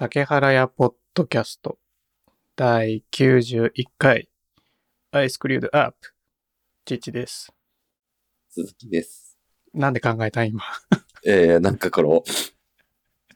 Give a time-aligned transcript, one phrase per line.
[0.00, 1.76] 竹原屋ポッドキャスト
[2.56, 4.30] 第91回
[5.12, 6.14] アイスクリュードアップ
[6.86, 7.52] チッチです。
[8.48, 9.36] 鈴木です。
[9.74, 10.62] なんで考えた今？
[11.26, 12.22] えー、なんかこの、聞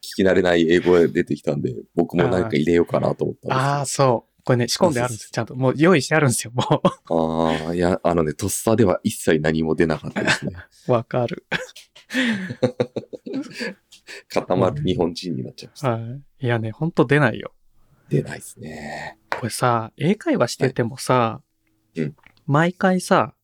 [0.01, 4.43] き慣れない英語が出てきたんで、僕もなんか入れようかなと思ったんですああ、そう。
[4.43, 5.29] これね、仕込んであるんですよ。
[5.33, 5.55] ちゃんと。
[5.55, 6.53] もう用意してあるんですよ。
[6.55, 6.69] もけ
[7.11, 7.65] ど。
[7.67, 10.55] ああ、いや、あのね、とっさでは一切何も出なかったですね。
[10.89, 10.93] う。
[10.93, 11.45] わかる。
[14.29, 15.91] 固まる日本人になっちゃいました。
[15.91, 16.23] はい。
[16.41, 17.53] いやね、ほんと出ないよ。
[18.09, 19.19] 出ないですね。
[19.31, 21.41] これさ、英会話しててもさ、
[21.95, 23.35] いうん毎回さ、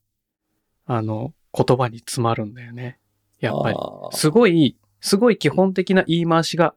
[0.85, 2.99] あの、言葉に詰まるんだよね。
[3.39, 3.77] やっぱり。
[4.13, 6.75] すごい、すごい基本的な言い回しが、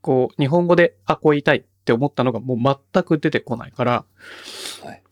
[0.00, 4.04] こう、日本語で、あ、こう言いたいって思ったのがもう全く出てこないから、
[4.82, 5.02] はい。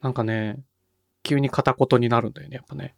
[0.00, 0.62] なんかね、
[1.24, 2.94] 急に片言になるんだよね、やっぱね。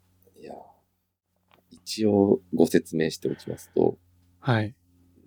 [1.85, 3.99] 一応ご説明しておきますと、
[4.39, 4.75] はい。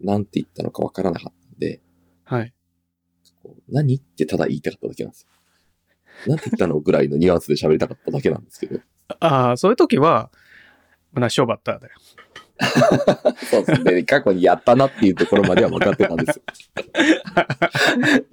[0.03, 1.81] なんて言ったのかわからなかったんで、
[2.25, 2.53] はい。
[3.69, 5.29] 何ってただ言いたかっただけなんですよ。
[6.27, 8.81] なんて言ったのぐらいのニュアンスで喋りたかっただけなんですけど。
[9.21, 10.33] ああ、そういう時は、
[11.13, 11.95] 胸ショーバッターだよ。
[13.51, 14.03] そうですね。
[14.03, 16.43] 過去にやったなっていうところまでは分かってたんですよ。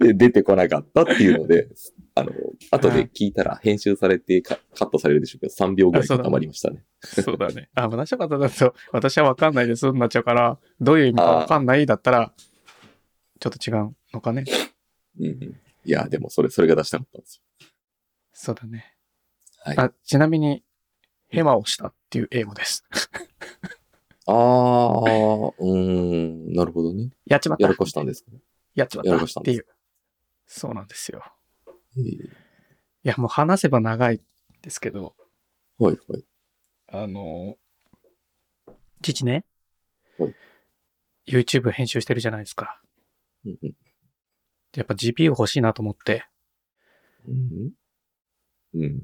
[0.00, 1.68] で、出てこなかったっていうので、
[2.14, 2.32] あの、
[2.70, 6.82] 後で聞いたら編集されてカカットされるでしょうけど、3秒ぐらい固まりましたね。
[7.02, 7.68] そうだね。
[7.74, 12.32] あ、胸ショーバッターだと、私はわかんないですになっちゃうから、どういう意味かわかんないだったら、
[13.38, 14.44] ちょっと違うのかね。
[15.20, 17.42] うんうん、いや、でもそれ、それが出したかったんです
[18.32, 18.96] そうだね。
[19.66, 19.74] よ。
[19.74, 19.78] はい。
[19.78, 20.62] あ、ちなみに、
[21.28, 22.84] ヘマをしたっていう英語です。
[24.26, 27.10] あー、うーん、なるほどね。
[27.26, 27.62] やっちまった。
[27.62, 28.38] やらかしたんですかね。
[28.74, 29.74] やっちまやらったっていうかしたん
[30.46, 30.58] です。
[30.60, 31.22] そうなんですよ。
[31.96, 32.46] えー
[33.06, 34.20] いや、もう話せば長い
[34.62, 35.14] ですけど、
[35.78, 36.24] はい、はい。
[36.88, 37.56] あの、
[39.00, 39.44] 父ね
[40.18, 40.34] はい、
[41.28, 42.82] YouTube 編集してるじゃないですか。
[43.44, 43.74] うんうん
[44.74, 46.26] やっぱ GPU 欲しいなと思って、
[47.26, 47.70] うん。
[48.74, 49.02] うん。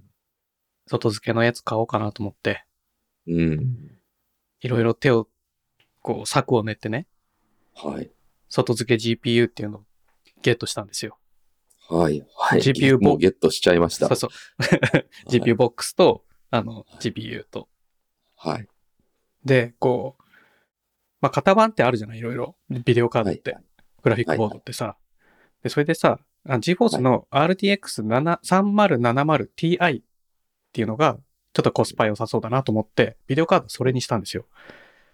[0.86, 2.64] 外付けのやつ買おうかなと思って、
[3.26, 4.01] うん。
[4.62, 5.28] いろいろ手を、
[6.00, 7.06] こう、策を練ってね、
[7.74, 8.10] はい。
[8.48, 9.84] 外付け GPU っていうのを
[10.42, 11.18] ゲットしたんですよ。
[11.88, 12.24] はい。
[12.36, 12.60] はい。
[12.60, 14.08] GPU もうゲットしちゃいました。
[14.08, 15.30] そうそう。
[15.30, 17.68] GPU ボックスと、あの、GPU と。
[18.36, 18.68] はい。
[19.44, 20.22] で、こう、
[21.20, 22.56] まあ、型番ってあるじゃないいろいろ。
[22.68, 23.52] ビデオカードって。
[23.52, 23.64] はい
[24.02, 24.96] グラフィックボードってさ。
[25.62, 30.02] で、それでさ、あ GForce の RTX3070Ti っ
[30.72, 31.18] ていうのが、
[31.52, 34.46] ちょっとコスパ良さそうだなと思って、ビデオカードそれにしたんですよ。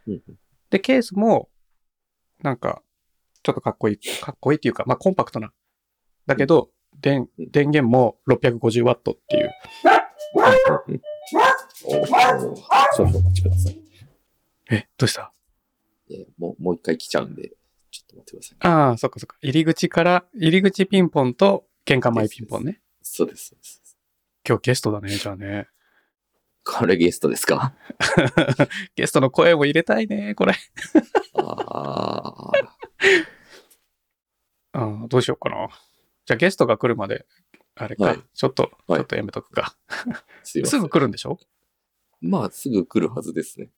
[0.06, 0.22] うん
[0.71, 1.49] で、ケースも、
[2.43, 2.82] なんか、
[3.43, 5.53] ちょっとかっこいい、かっこいいっていうか、まあ、コンパクトな。
[6.27, 9.50] だけど、電、うん電源も 650W っていう。
[12.94, 13.81] 少々お待ちください。
[14.71, 15.32] え、どうした
[16.10, 17.53] えーもう、もう一回来ちゃうんで、
[17.91, 18.59] ちょっと待ってください。
[18.60, 19.37] ああ、そっかそっか。
[19.41, 22.82] 入り口から、入り口ピンポンと玄関前ピンポンね。
[23.00, 23.97] そうです、そうです。
[24.47, 25.69] 今日ゲストだね、じゃあね。
[26.70, 27.74] これゲストですか？
[28.94, 30.52] ゲストの声も入れたいね、これ。
[31.34, 32.52] あ
[34.72, 35.68] ああ、どうしようかな。
[36.26, 37.26] じゃあゲストが来るまで、
[37.74, 39.76] あれか、はいちょっと、ちはいょっとやめとくか。
[39.88, 40.14] ー、
[40.44, 40.78] すす。
[40.78, 41.38] ぐ来るんでしょ？
[42.20, 43.70] まあ、すぐ来るはずですね。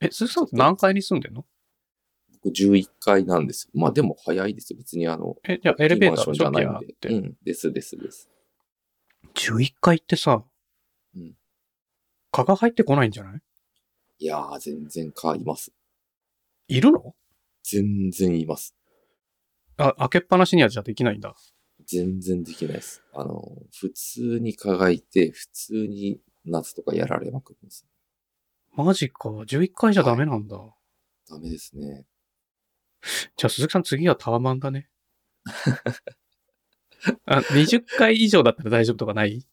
[0.00, 1.44] え、すずさんって何階に住んでんの？
[2.44, 3.72] 僕11階なんですよ。
[3.74, 4.76] まあ、でも早いですよ。
[4.78, 6.92] 別にあの、え、じゃあエレベーターじゃないんで。
[6.92, 7.08] て。
[7.08, 8.30] うん、です、です、です。
[9.34, 10.44] 11階ってさ、
[11.16, 11.36] うん
[12.32, 13.40] 蚊が入ってこないんじゃない？
[14.18, 15.72] いやー、全然蚊います。
[16.68, 17.14] いるの？
[17.62, 18.74] 全然います。
[19.76, 21.34] あ、開けっぱなしにはじゃあできないんだ。
[21.86, 23.02] 全然できないです。
[23.12, 27.86] あの、普通に蚊がいて、普通に夏とかやられまくります。
[28.74, 29.28] マジか。
[29.28, 30.56] 11階じゃダメなんだ。
[31.28, 32.06] ダメですね。
[33.36, 34.88] じゃあ鈴木さん次はタワマンだね。
[37.26, 39.44] あ、20階以上だったら大丈夫とかない？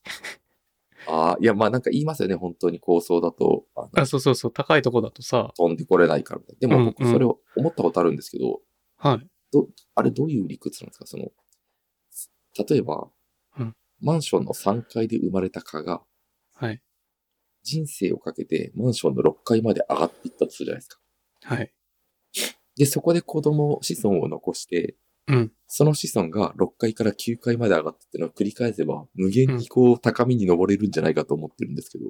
[1.08, 2.36] ああ、いや、まあなんか言いますよね。
[2.36, 3.66] 本当に高層だと、
[3.96, 4.52] あそうそうそう。
[4.54, 6.42] 高いとこだとさ、飛んでこれないから。
[6.60, 8.62] でも僕うんうんそれを思ったことあるんですけど、
[8.98, 9.28] はい。
[9.96, 11.06] あれどういう理屈なんですか？
[11.07, 11.31] その、
[12.69, 13.10] 例えば、
[13.57, 16.01] うんマンションの3階で生まれた蚊が、
[16.54, 16.81] はい。
[17.63, 21.00] 人生をかけてマンションの6階まで上がっていったとするじゃないですか。
[21.44, 21.74] はい。
[22.78, 24.96] で、そこで子供、子孫を残して、
[25.30, 25.52] うん。
[25.68, 32.06] その子孫が6階から9階まで上がってってのを繰り返せば、無限にこう高みに登れるんじゃないかと思ってるんですけど。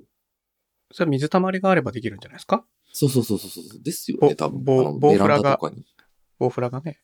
[0.91, 2.65] それは水たまりがあればできるんじゃないですか？
[2.93, 3.83] そうそうそうそうそう。
[3.83, 4.63] ですよぼね、多分。
[4.63, 5.85] ボウフラがンダとかに。
[6.39, 6.99] ボウフラがね。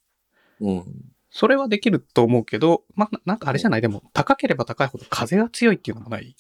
[0.61, 0.85] うん。
[1.29, 3.81] それはできると思うけど、まあ、なんかあれじゃない？
[3.81, 6.35] でも、高ければ高いほど風が強いっていうのもない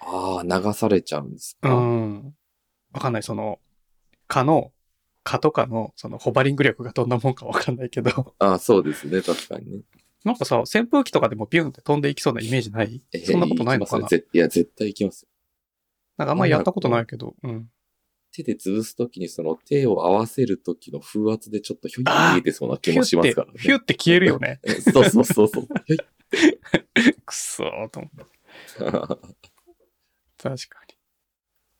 [0.00, 1.72] ああ、流されちゃうんですうか。
[1.74, 2.34] ん。
[2.92, 3.22] わかんない。
[3.22, 3.58] その、
[4.26, 4.72] 蚊の
[5.28, 9.20] 蚊とかのそのホバリング力がどんなもんかわかんないけど、ああ、そうですね。
[9.20, 9.82] 確かにね。
[10.24, 13.02] なんかさ、扇風機とかでもビュンって飛んでいきそうなイメージない？
[13.12, 14.08] えそんなことないのかな？
[14.08, 15.28] いや、絶対行きますよ。
[16.16, 17.68] なんかあんまりやったことないけど、うん。
[18.32, 23.58] 手で潰すときにその手を合わせるときの風圧でちょっとひょいって逃げてそうな気もしますから、ね。
[23.58, 24.60] ヒュって消えるよね。
[24.92, 25.68] そうそうそうそう。
[27.24, 28.24] くそーと思って。
[30.40, 30.87] 確かに。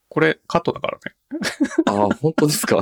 [0.09, 1.15] これカットだからね。
[1.87, 2.81] ああ、本当ですか？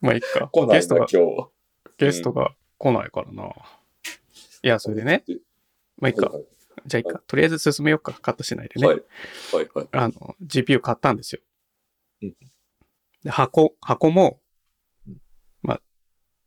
[0.00, 0.48] まあいいか。
[0.48, 1.18] 来ないな、ゲスト今が、日。
[1.98, 3.44] ゲストが来ないからな。
[3.44, 3.50] い
[4.62, 5.24] や、それでね。
[5.98, 6.26] まあいいか。
[6.28, 6.44] はい
[6.86, 7.22] じゃあいいか。
[7.26, 8.12] とりあえず進めようか。
[8.12, 8.86] カットしないでね。
[8.86, 9.02] はい。
[9.52, 9.68] はい。
[9.74, 9.88] はい。
[9.92, 11.40] あの、GPU 買ったんですよ。
[12.22, 12.36] うん
[13.22, 14.38] で、箱、箱も
[15.08, 15.16] うん、
[15.62, 15.80] まあ、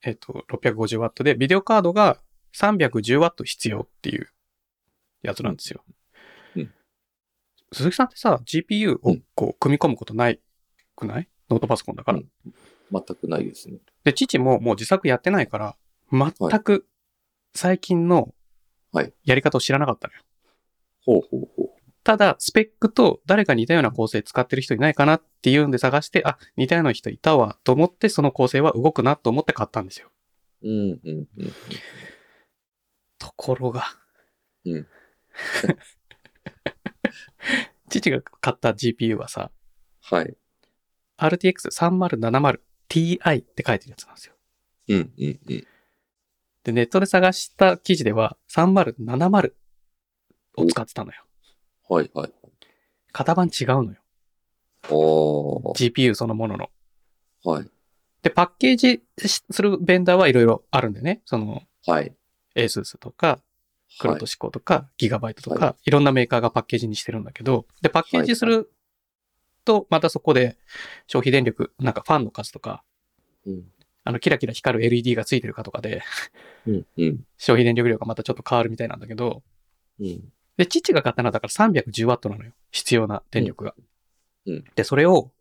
[0.03, 2.19] えっ、と、650W で、ビデオカードが
[2.55, 4.29] 310W 必要っていう
[5.23, 5.81] やつなんですよ。
[5.87, 5.96] うんうん
[7.73, 10.39] 鈴木さんってさ、GPU をこう、組み込むことない
[10.95, 11.29] くない？
[11.49, 12.19] ノートパソコンだから。
[12.19, 12.27] うん
[12.89, 13.79] 全くないですね。
[14.05, 15.75] で、父ももう自作やってないから、
[16.09, 16.31] 全
[16.61, 16.87] く
[17.53, 18.33] 最近の
[18.93, 20.21] はいやり方を知らなかったのよ。
[21.05, 21.69] ほうほうほう。
[22.05, 30.09] ただ、スペックと誰か似たような構成使ってる人いないかなっていうんで探して、あ、似たような人いたわと思って、その構成は動くなと思って買ったんですよ。
[30.63, 31.53] うん、うん、うん。
[33.19, 33.83] ところが。
[34.63, 34.87] うん
[37.89, 39.51] 父が買った GPU はさ、
[40.01, 40.37] はい。
[41.17, 42.59] RTX3070
[42.89, 44.35] Ti って書いてるやつなんですよ。
[44.89, 45.67] うん、うん、うん。
[46.63, 49.53] で、ネットで探した記事では3070
[50.57, 51.23] を使ってたのよ。
[51.89, 52.33] はい、はい。
[53.13, 53.97] 型番違うのよ。
[54.89, 55.91] おー。
[55.91, 56.69] GPU そのものの。
[57.43, 57.69] はい。
[58.21, 61.21] で、パッケージするベンダーはいろいろあるんでね。
[61.25, 62.15] その、はい。
[62.55, 63.39] ASUS とか、
[63.99, 68.71] クロトシコとか、ギガバイトとか、、はいろんなメーカーがパッケージにしてるんだけど、で、パッケージする
[69.65, 70.57] と、またそこで
[71.07, 72.83] 消費電力、なんかファンの数とか、
[73.45, 73.63] うん。
[74.03, 76.01] あの、キラキラ光る LED がついてるかとかで。
[77.37, 79.43] 消費電力量がまたちょっと変わるみたいなんだけど、
[79.99, 80.31] うん。
[80.57, 82.51] で、父が買ったのはだから 310W なのよ。
[82.71, 83.75] 必要な電力が。
[84.75, 85.31] で、それを、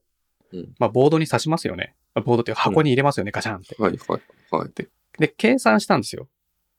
[0.53, 1.95] うんまあ、ボードに挿しますよね。
[2.15, 3.77] まあボードっていうか箱に入れますよね、ガシャンって。
[3.79, 4.21] はい、はい、
[4.51, 4.71] はい。
[5.19, 6.29] で、計算したんですよ。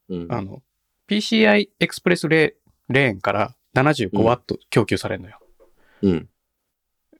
[0.09, 0.27] うん。
[0.29, 0.61] あの、
[1.09, 2.55] PCI エクスプレスレ
[2.89, 5.39] レーンから 75W 供給されるのよ。
[6.01, 6.29] うん。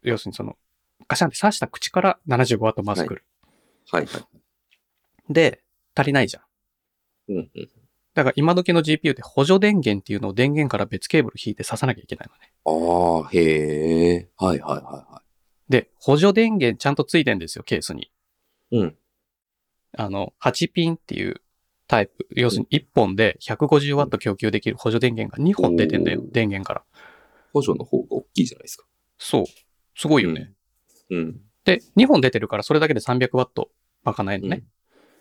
[0.04, 0.58] 要するにその、
[1.08, 3.24] ガシャンって刺した口から 75W まず来る。
[3.92, 5.34] はい、はい。
[5.34, 5.64] で、
[5.96, 6.44] 足りないじゃん。
[7.34, 7.70] うん、うん。
[8.14, 12.52] だから今時の GPU って補助電源っていうのを電源から別ケーブル引いて刺さなきゃいけないのね。
[12.66, 14.30] ああ、へえ。
[14.38, 15.22] はい、はい、は
[15.70, 18.12] で、補助電源ちゃんとついてんですよ、ケースに。
[18.72, 18.86] い、はい。
[18.86, 18.98] うん。
[19.98, 21.42] あの、8ピンっていう
[21.88, 22.28] タイプ。
[22.32, 26.84] 要するに1本で 150W 供給できる補助電源が2本出てんだよ電源から。
[27.54, 28.86] 補助の方が大きいじゃないですか。
[29.18, 29.46] そう。
[29.96, 30.54] すごいよね。
[31.10, 31.42] うん。
[31.64, 33.68] で、2本出てるからそれだけで 300W
[34.04, 34.64] 賄えるのね。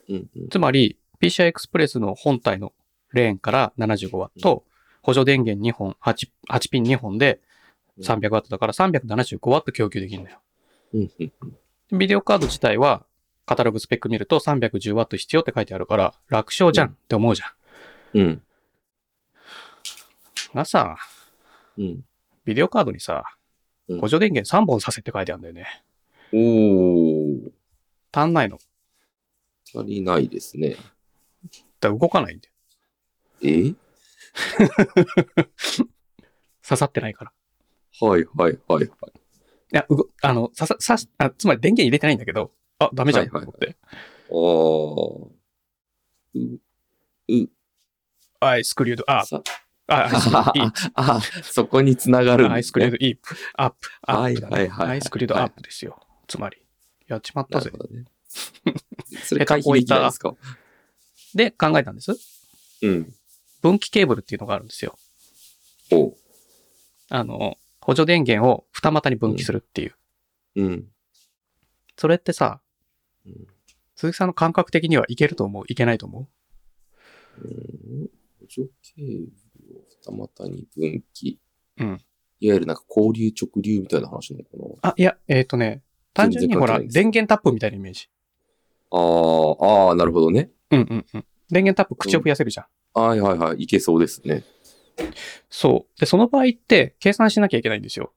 [0.09, 0.49] うん、うん。
[0.49, 2.73] つまり、PCI Express の本体の
[3.13, 4.65] レーンから 75W と、
[5.03, 7.41] 補助電源2本、8, 8ピン2本で
[8.01, 10.41] 300W だから 375W 供給できるんだよ。
[11.93, 13.06] ビデオカード自体は、
[13.47, 18.21] カタログスペック見ると 310W 必要って書いてあるから、楽勝じゃんって思うじゃん。
[18.21, 18.43] うん。
[20.55, 20.97] がさ、
[21.79, 22.05] うん。
[22.45, 23.25] ビデオカードにさ、
[23.89, 25.85] うん補助電源3本させって書いてあるんだよね。
[26.33, 27.53] おー。
[28.13, 28.59] 足んないの。
[29.73, 30.75] 足りないですね。
[31.79, 32.55] だ動かないんだよ。
[33.43, 33.75] え？
[36.67, 37.33] 刺さってないから。
[38.01, 38.85] はい、はい、はい、はい。
[38.85, 38.89] い
[39.71, 43.77] や、うご、あの、ささ、さし、あ、つまり電源入れてないんだけど、あ、ダメじゃんとはいはい思って。
[44.29, 46.57] あー。
[47.39, 47.51] う、う、
[48.41, 49.27] アイスクリュードアップ。
[49.29, 49.43] さ、
[49.89, 50.53] あ。
[50.95, 52.73] あ、そこに繋がるんアイス。
[52.73, 53.37] クリュードイープ。
[53.55, 53.89] アップ。
[54.03, 54.55] アップだね。
[54.57, 56.01] はいはいはいはいアイスクリュードアップですよ。
[56.27, 56.59] つまり。
[57.07, 58.05] やっちまったぜね。
[59.25, 60.35] それ回避できないですか？
[61.35, 62.13] で、考えたんです。
[62.83, 63.15] うん。
[63.63, 64.99] 分岐ケーブルっていうのがあるんですよ。
[65.93, 66.17] おう。
[67.09, 69.95] あの、補助電源を二股に分岐するっていう。
[70.57, 70.93] うん。
[71.97, 72.61] それってさ、
[73.27, 73.47] うん
[73.95, 75.65] 鈴木さんの感覚的にはいけると思う？
[75.69, 76.29] いけないと思
[77.39, 77.49] う？
[77.49, 81.41] ん補助ケーブルを二股に分岐。
[81.79, 82.01] うん
[82.39, 84.65] いわゆるなんか交流直流みたいな話なのかな？
[84.67, 88.11] うあ、いや、えっ、とね、単純にほら、電源タップみたいなイメージ。
[88.91, 90.51] ああ、ああ、なるほどね。
[90.71, 91.27] うんうんうん。
[91.49, 93.01] 電源タップ口を増やせるじゃん。
[93.01, 93.63] はいはいはい。
[93.63, 94.45] いけそうですね。
[95.49, 96.01] そう。
[96.01, 98.13] で、その場合って計算しなきゃいけないんですよ。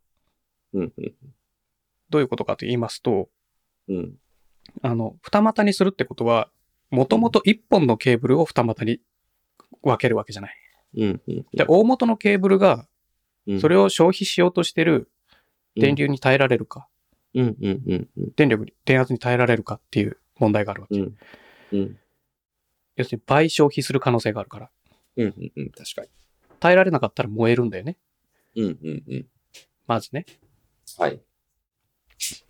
[0.74, 1.14] うん、うん、
[2.10, 3.30] どういうことかと言いますと、
[3.88, 4.16] うん。
[4.82, 6.50] あの、二股にするってことは、
[6.90, 9.00] もともと一本のケーブルを二股に
[9.84, 10.56] 分けるわけじゃない。
[10.98, 11.46] うん、うん。
[11.54, 12.88] で、大元のケーブルが、
[13.48, 15.10] うん、それを消費しようとしてる
[15.76, 16.88] 電流に耐えられるか。
[17.36, 18.32] うんうんうんうん。
[18.36, 21.00] 電力に、電圧に耐えられるかっていう問題があるわけ。
[21.00, 21.18] うん。
[21.72, 21.98] うん。
[22.96, 24.70] 要するに倍消費する可能性があるから。
[25.18, 25.70] うんうんうん。
[25.70, 26.04] 確か
[26.60, 27.98] 耐えられなかったら燃えるんだよね。
[28.56, 28.64] に。
[28.64, 29.26] うんうんうん。
[29.88, 30.26] まずね。
[30.98, 31.22] はい。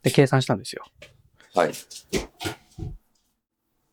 [0.02, 0.84] で、計算したんですよ。
[1.60, 1.72] はい。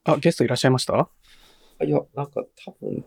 [0.04, 0.94] あ、ゲストいらっしゃいました？
[0.94, 3.04] あいや、なんか多分、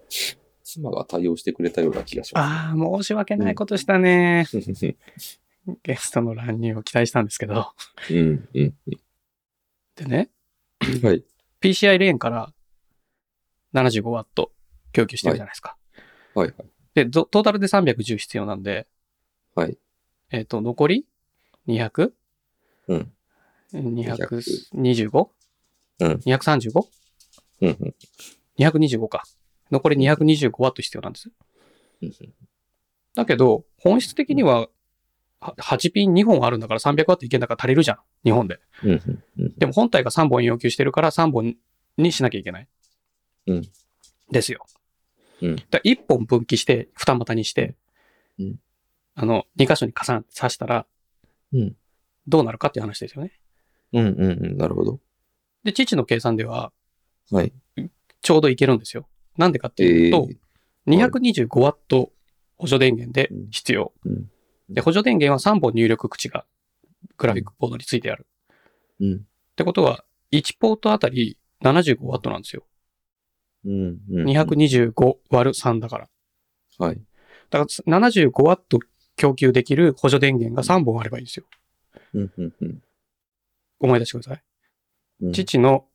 [0.64, 4.46] 妻が対応してくれたような気がしまああ、申し訳ないことしたね。
[4.48, 4.58] す。
[5.84, 7.74] ゲストの乱入を期待したんですけど。
[8.12, 8.76] うんうん。
[9.96, 10.30] でね、
[11.04, 11.24] はい。
[11.62, 12.54] PCI レーンから
[13.74, 14.50] 75W
[14.92, 15.78] 供給してるじゃないですか。
[16.36, 16.70] はいはい。
[16.96, 18.88] で、トトータルで310必要なんで、
[19.56, 19.78] はい。
[20.32, 21.08] えっ、と、残り
[21.68, 22.12] 200?225?
[22.88, 23.14] うん。
[23.74, 25.30] 225?
[26.00, 26.12] うん。
[26.14, 26.84] 235?225
[27.62, 29.10] うんうん。
[29.10, 29.24] か。
[29.72, 31.30] 残り 225W 必要なんです。
[32.02, 32.12] うん
[33.16, 34.70] だけど、本質的には、
[35.42, 37.98] は8ピン2本あるんだから 300W いけんだから足りるじゃん。
[38.24, 38.60] 日本で。
[38.84, 39.02] うん。
[39.58, 41.56] でも本体が3本要求してるから3本
[41.98, 42.68] にしなきゃいけない。
[43.48, 43.62] うん。
[44.32, 44.66] ですよ。
[45.42, 47.76] うんだ1本分岐して、二股にして、
[48.38, 48.56] うん
[49.16, 50.86] あの、2箇所に重ね、刺したら、
[51.54, 51.76] うん
[52.28, 53.32] どうなるかっていう話ですよね。
[53.94, 54.58] うんうんうん。
[54.58, 55.00] なるほど。
[55.64, 56.72] で、父の計算では、
[57.32, 57.54] はい。
[58.22, 59.08] ちょうどいけるんですよ。
[59.38, 60.28] なんでかっていうと、
[60.88, 62.10] 225W
[62.58, 63.94] 補助電源で必要。
[64.06, 64.30] うん
[64.70, 66.46] で、補助電源は3本入力口が
[67.18, 68.28] グラフィックボードについてある。
[69.00, 69.16] うん。
[69.16, 69.20] っ
[69.56, 72.64] てことは、1ポートあたり 75W なんですよ。
[73.66, 74.26] うんうん。
[74.26, 76.10] 225割る3だから。
[76.78, 77.02] はい。
[77.50, 78.80] だから 75W
[79.16, 81.46] 供給できる補助電源が3本あればいいんですよ。
[82.14, 82.82] うんうんうん。
[83.80, 84.44] 思い出してください。
[85.22, 85.86] うん父の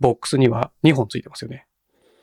[0.00, 1.66] ボックスには2本ついてますよね。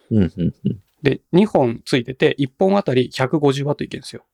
[0.10, 0.80] うんうんうん。
[1.04, 4.26] で、2本ついてて、1本あたり 150W いけるんですよ。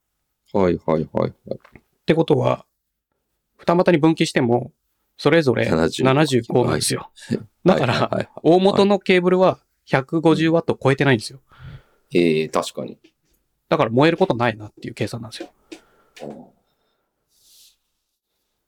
[0.52, 1.58] はいはいはいはい。
[1.58, 2.64] ってことは、
[3.58, 4.72] 二股に分岐しても、
[5.16, 7.10] それぞれ75 75なんですよ。
[7.64, 11.40] だから、大元のケーブルは 150W 超えてないんですよ。
[12.14, 12.98] ええ確かに。
[13.68, 16.51] だから燃えることないなっていう計算なんですよ。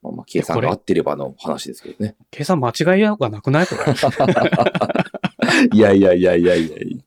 [0.04, 2.14] まあまあ、計算が合ってればの話ですけどね。
[2.30, 3.66] 計算間違いがなくない？
[3.66, 3.94] これ。
[5.73, 7.04] いやいやいやいやいやい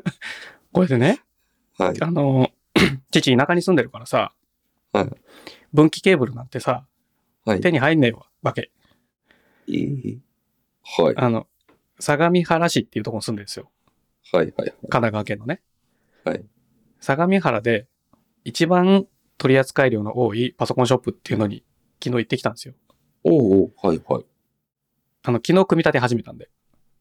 [0.72, 1.20] これでね、
[1.78, 1.86] や。
[1.86, 1.96] はい。
[2.00, 2.50] あの、
[3.12, 4.32] 父田舎に住んでるからさ、
[4.92, 5.10] はい
[5.72, 6.86] 分岐ケーブルなんてさ、
[7.44, 7.60] はい。
[7.60, 8.70] 手に入んねえわけ。
[9.68, 10.18] ええ
[10.82, 11.14] はい。
[11.16, 11.46] あの、
[12.00, 13.70] 相模原市っていうところに住んでるんですよ。
[14.32, 14.70] はいはいはい。
[14.70, 15.60] 神奈川県のね。
[16.24, 16.44] はい。
[17.00, 17.86] 相模原で
[18.44, 19.06] 一番
[19.38, 21.62] 取り扱い量の多いパソコンショップっていうのに
[22.02, 22.74] 昨日行ってきたんですよ。
[23.24, 24.24] おうおうはいはい。
[25.22, 26.48] あの、昨日組み立て始めたんで。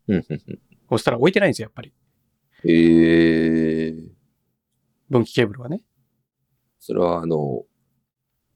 [0.08, 0.60] うんうんうん。
[0.90, 1.94] そしたら置いてないんですよ、やっぱり。
[2.66, 3.96] ええ
[5.10, 5.82] 分岐ケーブルはね。
[6.80, 7.64] それはあの、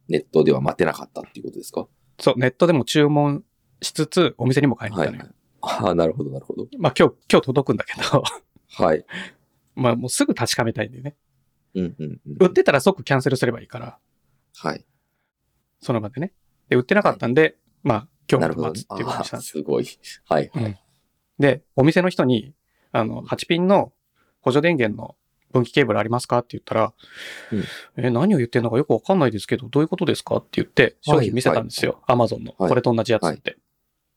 [0.09, 1.87] ネットでは待てなかったっていうことですか？
[2.19, 3.43] そう、ネットでも注文
[3.81, 5.23] しつつ、お店にも買いに行ったのよ。
[5.23, 5.87] はいはい。
[5.87, 6.67] ああ、なるほどなるほど。
[6.77, 8.23] まあ今日、今日届くんだけど、
[8.75, 9.05] はい。
[9.75, 11.15] まあもうすぐ確かめたいんだよね。
[11.75, 12.37] うんうんうん。
[12.39, 13.97] 売ってたら即キャンセルすればいいから、
[14.55, 14.85] はい。
[15.83, 16.33] その場でね。
[16.69, 18.69] で、売ってなかったんで、まあ今日なるほどね。
[18.71, 19.63] 待つっていうことしたんですよ。
[19.63, 19.87] すごい。
[20.29, 20.63] はいはい。
[20.65, 20.77] うん
[21.39, 22.53] で、お店の人に、
[22.91, 23.91] あの、8ピンの
[24.41, 25.15] 補助電源の
[25.51, 26.93] 分岐ケーブルありますかって言ったら、
[27.97, 32.01] え、何を言ってんのかよくわかんないですけど、どういうことですかって言って、商品見せたんですよ。
[32.07, 32.53] アマゾンの。
[32.57, 33.57] はいこれと同じやつって。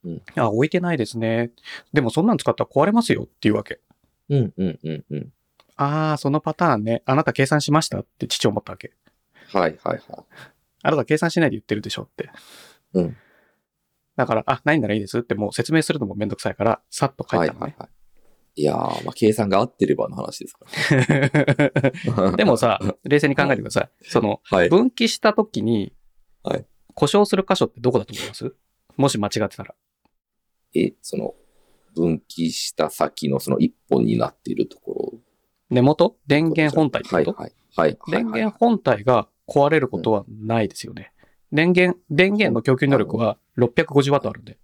[0.04, 1.50] うんあ、置いてないですね。
[1.92, 3.80] でもそんなん使ったら壊れますよっていうわけ。
[4.28, 5.32] うんうんうんうん。
[5.76, 7.02] ああ、そのパターンね。
[7.06, 8.92] あなた計算しましたって父思ったわけ。
[9.52, 10.24] はいはいは
[10.86, 12.30] あなた計算しないで言ってるでしょって。
[12.94, 13.16] うん
[14.16, 17.26] だから、あ、ないならいいですってもう説明するのもめんどくさいから、さっとい。
[17.30, 17.48] 書たのね。
[17.48, 17.90] はいいはいはい。
[18.58, 20.64] いやー、まあ、計算が合ってればの話ですか
[22.16, 22.32] ら。
[22.32, 23.90] でもさ、冷静に考えてください。
[24.00, 24.70] その、はい。
[24.70, 25.92] 分岐した時に、
[26.42, 26.64] はい
[26.94, 28.54] 故障する箇所ってどこだと思います？
[28.96, 29.74] もし間違ってたら。
[30.74, 31.34] え、その、
[31.94, 35.20] 分岐した先のその一本になっているところ。
[35.68, 36.16] 根元？
[36.26, 37.88] 電源本体ってこと、はいはい。
[37.88, 37.98] はい。
[38.00, 41.12] はい電源本体が壊れることはないですよね。
[41.52, 44.58] 電源、電源の供給能力は 650W あるんで。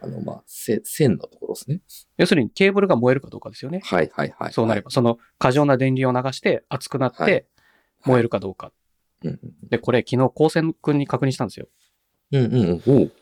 [0.00, 1.80] あの、まあ、せ線のところですね。
[2.16, 3.80] 要するにケーブルが燃えるかどうかですよね。
[3.84, 4.52] はいはいはい。
[4.52, 7.46] そうなれば、その過剰な電流を流して熱くなっはて
[8.04, 8.72] 燃えるかどうか。
[9.68, 11.68] で、これ昨日高専君に確認したんですよ。
[12.32, 13.12] うんうんうん。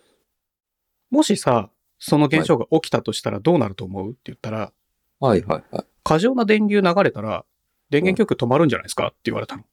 [1.11, 4.73] もしさ、その現象が起きたとしたらどうなると思うって言ったら、
[5.21, 5.85] はいはいはい。
[6.03, 7.45] 過剰な電流流れたら
[7.91, 9.09] 電源供給止まるんじゃないですか？
[9.09, 9.65] って言われたの。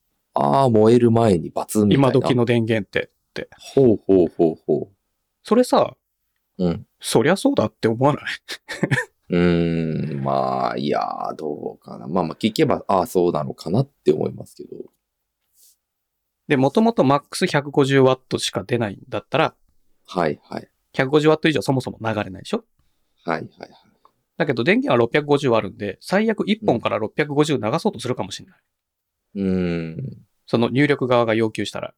[0.41, 2.09] ああ、燃える前にバツンみたいな。
[2.09, 2.35] 今時。
[2.35, 3.09] の電源って。
[3.57, 4.91] ほうほうほうほ
[5.43, 5.95] それさ、
[6.57, 6.65] う。
[6.65, 6.87] うん。
[6.99, 8.23] そりゃそうだって思わない？
[9.29, 12.07] うーん、まあ、いやー、どうかな。
[12.07, 14.75] まあまあ、聞けば、ああ、そうなのかなって思いますけど。
[16.47, 19.55] で、もともとマックス 150W しか出ないんだったら、
[20.07, 20.67] はいはい。
[20.95, 22.65] 150W 以上そもそも流れないでしょ？
[23.23, 23.69] はいはいはい。
[24.37, 28.59] だけど電源は650あるんで、最悪1本から650流そうとするかもしれない。
[29.35, 30.25] うーん。
[30.49, 31.93] その入力側が要求したら。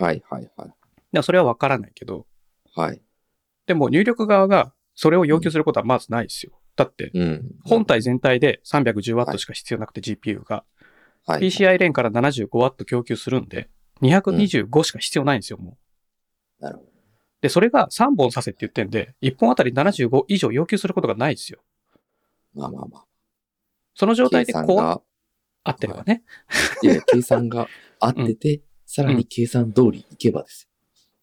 [0.00, 0.74] はいはいはい。
[1.12, 2.26] でもそれはわからないけど、
[2.74, 3.00] はい。
[3.66, 6.58] でも入力側がそれを要求することはまずないですよ。
[6.74, 7.44] だって、うん。
[7.64, 10.64] 本体全体で 310W しか必要なくて GPU が、
[11.26, 11.42] はい。
[11.42, 13.70] PCI レーンから 75W 供給するんで、
[14.02, 15.78] 225しか必要ないんですよ、も
[16.60, 16.64] う。
[16.64, 16.90] なるほど。
[17.40, 21.62] で、それが3本させって言ってんで、1本あたり75以上要求することがないですよ。
[22.52, 23.04] まあまあまあ。
[23.94, 25.02] その状態計でこう
[25.68, 26.22] 合ってればね。
[26.82, 27.68] いや、計算が
[28.00, 30.68] 合ってて、さらに計算通りいけばです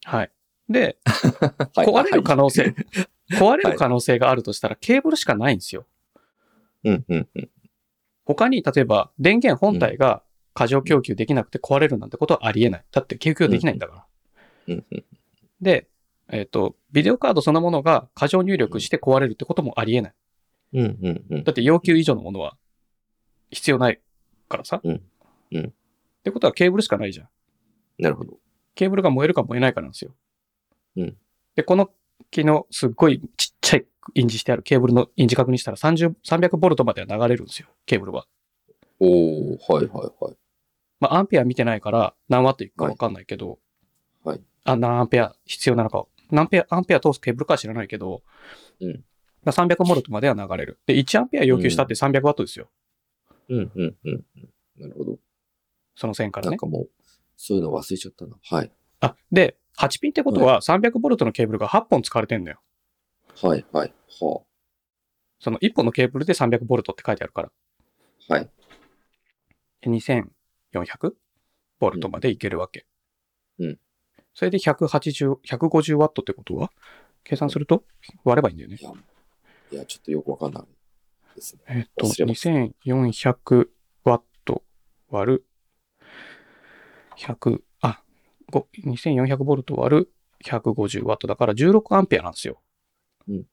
[0.03, 0.31] はい。
[0.69, 1.31] で、よ。
[1.75, 2.75] はい壊れる可能性、はい
[3.31, 5.85] 壊れる可能性があるとしたらケーブルしかないんですよ。
[6.83, 7.49] うんうんうん。
[8.25, 10.23] 他に、例えば電源本体が
[10.53, 12.85] 過剰供給できなくて壊れるなんてことはありえない。
[12.91, 14.07] だって供給できないんだか
[14.67, 14.75] ら。
[14.75, 15.05] うんうん。
[15.61, 15.87] で、
[16.29, 20.13] えっ、と、ビデオカードそのものが過剰入力して壊れるってこともありえない。
[20.73, 21.43] うんうんうん。
[21.43, 22.57] だって要求以上のものは
[23.51, 24.01] 必要ない
[24.53, 24.79] からさ。
[24.83, 25.01] うん
[25.51, 25.71] うんっ
[26.23, 27.27] てことはケーブルしかないじゃん。
[27.99, 28.37] なるほど。
[28.75, 30.15] ケーブルが燃えるか燃えないかなんですよ。
[30.95, 31.17] うん
[31.55, 31.91] で、この
[32.31, 38.25] 機能、すっごいちっちゃい印字してあるケーブルの印字確認したら30、300ボルトまでは流れるんですよ、ケーブルは。
[38.99, 40.35] おー、はいはいはい。
[40.99, 43.59] まあ、アンペア見てないから何ワットいくかわかんないけど、
[44.23, 48.23] はいあ、何アンペア必要なのか、何ペア、アンペア通すケーブルかは知らないけど、
[48.79, 49.03] うん
[49.43, 50.79] まあ、300ボルトまでは流れる。
[50.85, 52.69] で、1アンペア要求したって300ワットですよ。
[53.53, 54.81] うんうんうんうん。
[54.81, 55.19] なるほど。
[55.95, 56.51] その線からね。
[56.51, 56.89] なんかもう、
[57.37, 58.35] そういうの忘れちゃったな。
[58.41, 58.71] はい。
[58.99, 62.61] あ、で、8ピンってことは300ボルトのケーブルが8本使われてんだよ。
[63.41, 63.93] はいはい。
[64.21, 64.41] は
[65.39, 67.51] その1本のケーブルで300ボルトって書いてあるから。
[68.29, 68.33] あ。
[68.33, 68.49] はい。
[69.85, 71.13] 2400
[71.79, 72.85] ボルトまでいけるわけ。
[73.59, 73.79] うん。
[74.33, 76.71] それで180、150ワットってことは
[77.23, 77.83] 計算すると
[78.23, 78.77] 割ればいいんだよね。
[78.79, 78.91] いや、
[79.71, 80.63] いや、ちょっとよくわかんない
[81.35, 81.61] ですね。
[81.67, 83.67] えっと、忘れまし2400
[84.03, 84.63] ワット
[85.09, 85.45] 割る
[87.17, 88.01] 100、あ、
[88.49, 90.13] ご2400ボルト割る
[90.45, 92.61] 150ワットだから16アンペアなんですよ。
[93.27, 93.45] うん。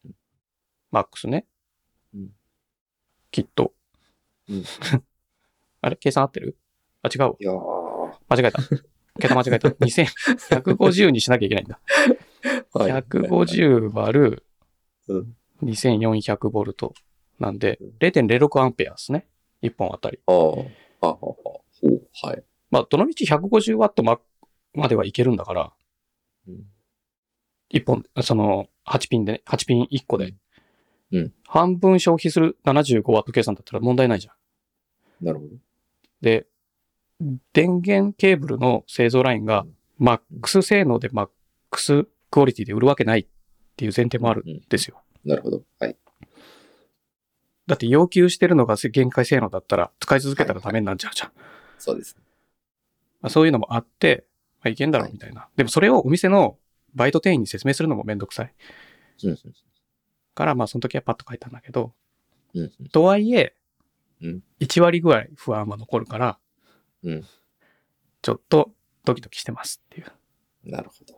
[0.90, 1.46] マックスね。
[2.14, 2.30] うん
[3.30, 3.72] きっと。
[4.48, 4.64] うん
[5.82, 5.96] あれ？
[5.96, 6.58] 計算合ってる？
[7.02, 7.36] あ、違うわ。
[7.38, 8.12] いやー。
[8.28, 8.62] 間違えた。
[9.20, 9.68] 桁間違えた。
[9.78, 11.80] 2150にしなきゃいけないんだ。
[12.72, 14.46] はい150割る
[15.08, 16.94] うん2400ボルト
[17.40, 19.26] なんでうん、0.06アンペアですね。
[19.62, 20.20] 1本あたり。
[20.26, 21.06] ああ。
[21.08, 21.14] ああ。
[21.14, 21.36] ほ
[21.82, 22.44] う、はい。
[22.70, 24.20] まあ、どのみち150ワットま
[24.74, 25.72] まではいけるんだから、
[26.46, 26.64] うん
[27.72, 30.34] 1本、その、8ピンでね、8ピン1個で。
[31.12, 35.24] うん半分消費する75ワット計算だったら問題ないじゃん。
[35.24, 35.50] なるほど。
[36.20, 36.46] で、
[37.52, 39.66] 電源ケーブルの製造ラインが
[39.98, 41.28] マックス性能でマッ
[41.70, 43.26] クスクオリティで売るわけないっ
[43.76, 45.02] ていう前提もあるんですよ。
[45.24, 45.62] なるほど。
[45.78, 45.96] はい。
[47.70, 51.32] だって要求してるのが限界性能だったら使い続けたらダメになっちゃうじゃん。
[51.78, 52.16] そうです。
[53.20, 54.24] まあ、そういうのもあって、
[54.60, 55.48] まあ、いけんだろうみたいな。
[55.54, 56.58] でもそれをお店の
[56.96, 58.54] バイト店員に説明するのもめんどくさい。
[59.22, 59.38] うん。
[60.34, 61.92] から、まあその時はパッと書いたんだけど、
[62.54, 62.70] うん。
[62.90, 63.54] とはいえ、
[64.20, 66.38] うん1割ぐらい不安は残るから、
[67.04, 67.24] うん
[68.20, 68.72] ちょっと
[69.04, 70.12] ドキドキしてますっていう
[70.64, 71.14] なるほど。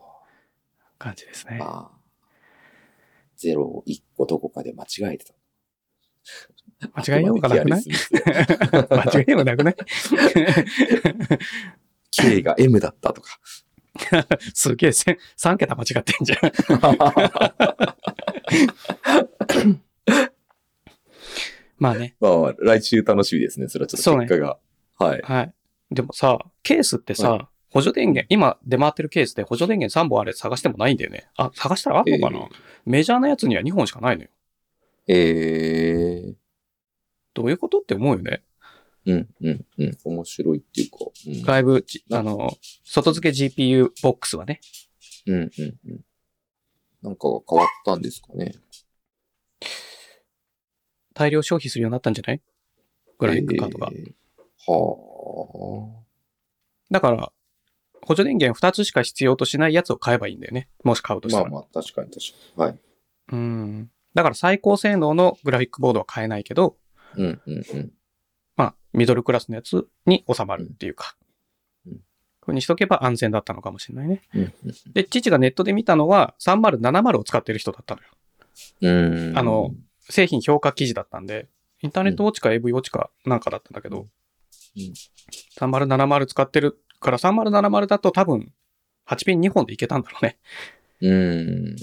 [0.99, 1.57] 感じですね。
[1.59, 1.99] まあ、
[3.37, 5.33] ゼロを一個どこかで間違えてた。
[7.07, 7.83] 間違えようがなくない？
[8.91, 9.77] 間違えようがなくない
[12.11, 13.39] ？K が M だったとか。
[14.55, 16.41] すげえせん3桁間違ってんじゃん。
[21.79, 22.15] まあね。
[22.21, 23.69] まあ、来週楽しみですね。
[23.69, 24.59] それはちょっと結果が。
[24.99, 25.21] はい。
[25.23, 25.53] はい。
[25.91, 31.29] でもさ、ケースってさ、は補助電源、今出回ってるケースで補助電源3本あれ探してもないんだよね。
[31.37, 32.47] あ、探したらあんのかな、えー
[32.85, 34.29] メジャーなやつには2本しかないのよ。
[35.09, 36.35] えー、
[37.35, 38.43] どういうことって思うよね。
[39.05, 39.99] うん、うん、うん。
[40.05, 40.99] 面白いっていうか。
[41.27, 42.51] うん、外部、じなあの、
[42.85, 44.61] 外付け GPU ボックスはね。
[45.27, 45.51] うん、うん、
[45.87, 46.01] うん。
[47.03, 48.55] なんかが変わったんですかね。
[51.15, 52.41] 大量消費するようになったんじゃない？
[53.19, 53.91] グラフィックカードが。
[53.93, 54.12] えー
[54.65, 56.03] は
[56.91, 57.33] だから、
[58.03, 60.69] 補助電源2つしか必要としないやつを買えばいいんだよね。
[60.85, 61.31] もし買うとあ。
[61.31, 61.51] したら。
[61.51, 62.21] まあまあ、確かに確
[62.57, 62.71] かに。
[62.71, 62.79] はい。
[63.33, 63.91] うん。
[64.14, 66.77] だから最高性能のグラフィックボードは買えないけど、
[67.16, 67.92] うん、うん、うん。
[68.57, 71.16] まあ、ミドルクラスのやつに収まるっていうか。
[71.16, 71.22] うん
[72.44, 74.20] これにしとけば安全だったのかもしれないね。
[74.35, 74.53] うん、うん
[74.92, 78.09] で、父がネットで見たのは3070を使ってる人だったのよ。
[78.81, 79.38] うん。
[79.38, 79.70] あの、
[80.11, 81.48] 製品評価記事だったんで、
[81.83, 84.09] インターネットウォッチか AV ウォッチかなんかだったんだけど、うん
[85.59, 88.53] 3070使ってるから3070だと多分
[89.07, 90.38] 8ピン2本でいけたんだろうね。
[91.03, 91.77] うん。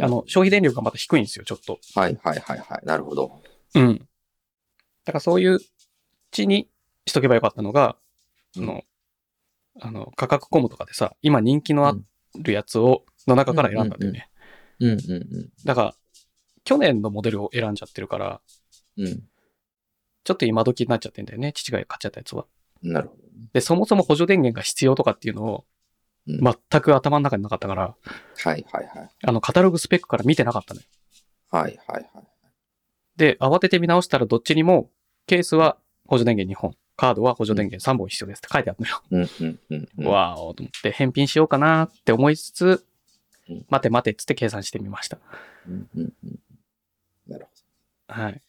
[0.00, 1.78] あの、消費電力がまた低いんですよ、ちょっと。
[1.94, 2.86] はいはいはいはい。
[2.86, 3.42] なるほど。
[3.74, 3.98] うん。
[5.04, 5.58] だからそういう
[6.30, 6.68] 地に
[7.06, 7.96] しとけばよかったのが、
[8.56, 8.84] うんあの、
[9.80, 11.94] あの、価格コムとかでさ、今人気のあ
[12.34, 14.30] るやつを、の中から選んだんだよね。
[14.80, 15.94] うんうんだから、
[16.64, 18.40] 去年のモデルを選んじゃってるから、
[18.96, 19.06] うん。
[19.06, 19.22] う
[20.24, 22.46] ちょっと今時になっちゃってんだよね、父が買っちゃったやつは。
[22.82, 22.92] ん。
[22.92, 23.22] なるほど。
[23.52, 25.75] で、そもそも補助電源が必要とかっていうのを、うん
[26.26, 29.10] 全く頭の中になかったから、はいはいはい。
[29.22, 30.86] あの、カタログスペックから見てなかったのよ。
[31.50, 32.26] はいはいはい。
[33.16, 34.90] で、慌てて見直したらどっちにも、
[35.26, 39.02] ケースは補助電源2本、カードは補助電源3本必要ですって書いてあるのよ。
[39.10, 40.06] うんうんうんうん。
[40.06, 42.86] わーおと思って返品しようかなって思いつつ
[43.48, 45.18] うん、待て待てっつって計算してみました。
[45.68, 46.38] うんうんうん。
[47.28, 47.46] なる
[48.08, 48.42] ほはい。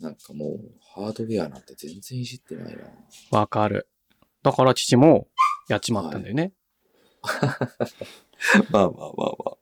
[0.00, 0.08] ど。
[0.08, 2.82] なんかもう、ハードウェアなんて全然いじってないな。
[3.30, 3.86] わかる。
[4.42, 5.28] だから父も
[5.68, 6.52] やっちまったんだよね。
[7.22, 9.10] まあまあまあ
[9.44, 9.56] まあ。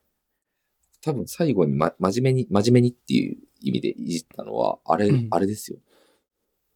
[1.03, 5.79] 多分最後に、ま、真面目に、真面目にっていう意味でいじったのは、あれ、うんあれですよ。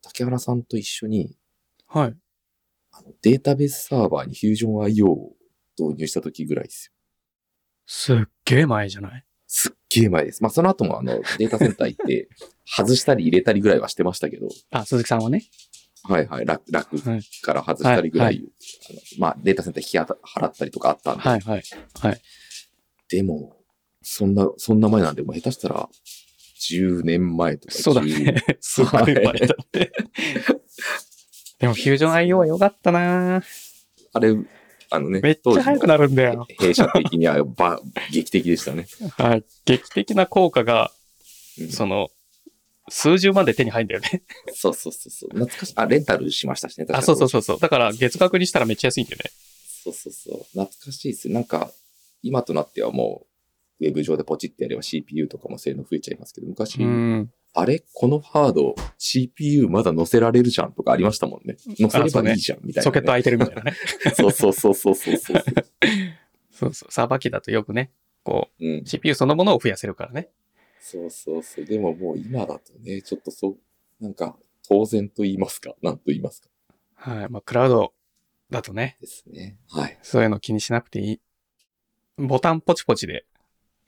[0.03, 1.37] 竹原さんと一緒に、
[1.87, 2.17] はい。
[2.93, 5.33] あのデータベースサーバーに FusionIO を
[5.79, 6.93] 導入した時ぐらいですよ。
[7.87, 9.25] すっげえ前じゃない？
[9.47, 10.43] すっげえ前です。
[10.43, 12.29] まあその後もあのデータセンター行って、
[12.65, 15.43] 外したり入れたりぐらいはしてましたけど、あ、鈴木さんはね。
[16.05, 17.23] はいはい、楽、楽はい。
[17.43, 18.45] から外したりぐらい、はい
[18.91, 21.63] あのまあデータセンター引き払ったりとかあったんで、はいはい。
[22.01, 22.21] はい。
[23.09, 23.57] でも、
[24.03, 25.89] そんな、そんな前なんで、もう下手したら、
[26.61, 27.75] 10年前とか。
[27.75, 28.45] そうだね。
[28.61, 29.35] すっごい前だね。
[31.59, 33.43] でもフュージョン IO は良かったな
[34.13, 34.37] あれ、
[34.91, 36.47] あのね、めっちゃ速くなるんだよ。
[36.59, 37.81] 弊社的にはば
[38.13, 38.87] 劇的でしたね。
[39.17, 39.45] はい。
[39.65, 40.91] 劇的な効果が、
[41.59, 42.11] うんその、
[42.89, 44.23] 数十万で手に入るんだよね。
[44.53, 45.31] そうそうそうそう。
[45.31, 45.73] 懐かしい。
[45.77, 46.87] あ、レンタルしましたしね。
[46.91, 47.59] あ、そうそうそそうそう。
[47.61, 49.31] だから月額にしたらめっちゃ安いんだよね。
[49.31, 49.85] う。
[49.85, 50.39] そうそうそう。
[50.51, 51.71] 懐かしいですなんか、
[52.23, 53.27] 今となってはも
[53.81, 57.31] う、ウェブ上でポチってやれば CPU とかも性能増えちゃいますけど、昔、うん。
[57.55, 57.85] あれ？
[57.93, 61.57] このハード、CPU まだ載せられるじゃんとかありましたもんね。
[61.79, 62.83] 載せればいいじゃん、みたいな、ね。
[62.85, 63.75] ソケット空いてるみたいなね。
[64.15, 65.45] そうそうそうそうそうそう。
[66.53, 66.93] そうそう。
[66.93, 67.93] サーバー機だとよくね、
[68.23, 68.83] こうんう、。
[68.85, 70.31] CPU そのものを増やせるからね。
[70.87, 71.65] そうそうそう。
[71.65, 74.37] でももう今だとね、ちょっとそう、なんか、
[74.69, 76.49] 当然と言いますか、なんと言いますか。
[76.95, 77.29] はい。
[77.31, 77.95] まあ、クラウド
[78.51, 79.57] だとね、ですね。
[79.71, 79.99] はい。
[80.03, 81.21] そういうの気にしなくていい。
[82.19, 83.25] ボタンポチポチで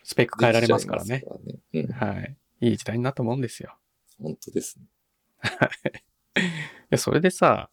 [0.04, 1.61] スペック変えられますからねらね。
[1.74, 1.92] うん。
[1.92, 2.37] はい。
[2.62, 3.76] いい時代になったもんですよ。
[4.18, 4.87] 本当ですね。
[6.35, 6.40] い
[6.88, 7.68] や、それでさ、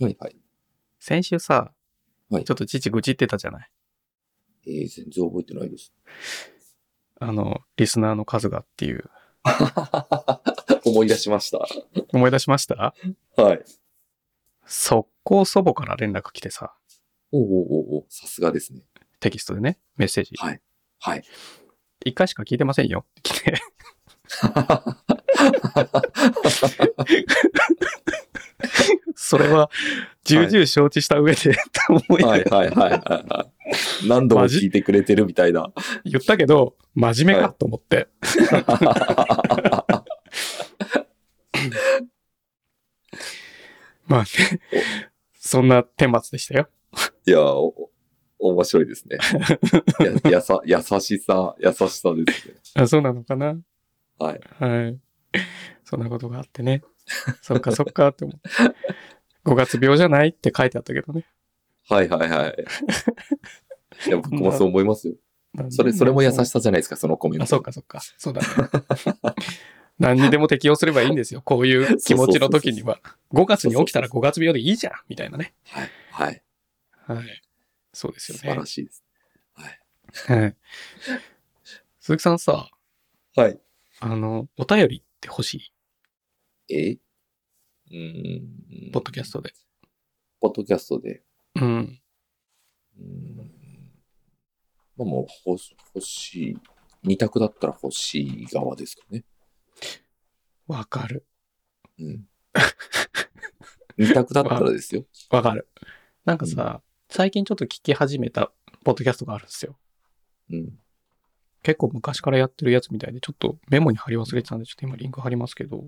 [0.00, 0.36] はいはい。
[0.98, 1.72] 先週さ、
[2.28, 3.70] はいちょっと父愚痴ってたじゃない。
[4.66, 5.92] えー、全然覚えてないです。
[7.26, 9.10] あの、リスナーの数がっていう。
[10.84, 11.66] 思い出しました。
[12.12, 12.94] 思い出しました？
[13.36, 13.64] はい。
[14.66, 16.74] 速攻祖母から連絡来てさ、
[17.32, 18.80] おうおうおうおうさすがですね。
[19.20, 20.32] テキストでね、メッセージ。
[20.36, 20.60] はい。
[21.00, 21.22] はい。
[22.04, 23.54] 一回しか聞いてませんよ来て。
[29.26, 29.70] それは、
[30.24, 31.54] 重々承知した上で、
[31.86, 33.46] と思いながらはいはいはいはいは
[34.04, 34.06] い。
[34.06, 35.72] 何度も聞いてくれてるみたいな。
[36.04, 38.08] 言ったけど、真面目かはと思って。
[44.06, 44.26] まあね、
[45.40, 46.68] そんな顛末でしたよ。
[47.26, 47.90] いや、お
[48.38, 49.16] 面白いですね。
[50.24, 52.54] ややさ、優しさ、優しさですね。
[52.74, 53.56] あそうなのかな
[54.18, 54.40] はい。
[54.58, 55.00] はい。
[55.82, 56.82] そんなことがあってね。
[57.42, 58.48] そっかそっかって思って。
[59.44, 61.26] 5月病じゃないって書いてあったけどね。
[61.88, 62.64] はいはいはい。
[64.06, 65.14] いや、僕もそう思いますよ。
[65.70, 67.44] それ、それも優しさじゃないですか、そのコメント。
[67.44, 68.00] あ、そうかそうか。
[68.18, 68.46] そうだね。
[69.98, 71.40] 何にでも適用すればいいんですよ。
[71.42, 72.98] こういう気持ちの時には。
[73.32, 75.54] 5月に起きたら5月病でいいじゃんみたいなね。
[75.68, 75.90] はい。
[76.10, 76.42] はい。
[77.06, 77.42] はい。
[77.92, 78.66] そうですよね素晴ら。
[78.66, 79.04] しいです。
[79.54, 80.40] はい。
[80.40, 80.56] はい。
[82.00, 82.68] 鈴木さんさ、
[83.36, 83.60] はい。
[84.00, 85.72] あの、お便りって欲しい
[86.68, 86.92] え？
[86.92, 88.92] うーん。
[88.92, 89.52] ポッドキャストで。
[90.40, 91.22] ポッドキャストで。
[91.56, 92.00] うん。
[92.98, 93.50] うーん。
[94.96, 95.58] まあもう、欲
[96.00, 96.56] しい。
[97.02, 99.24] 二択だったら欲しい側ですかね。
[100.66, 101.26] わかる。
[101.98, 102.28] うん。
[103.98, 105.04] 二択だったらですよ。
[105.30, 105.68] わかる。
[106.24, 108.52] なんかさ、最近ちょっと聞き始めた
[108.84, 109.78] ポッドキャストがあるんですよ。
[110.50, 110.78] うん。
[111.64, 115.84] 結構昔からやってるやつみたいで、ちょっとメモに貼り忘れてたんで、ちょっと今リンク貼りますけど、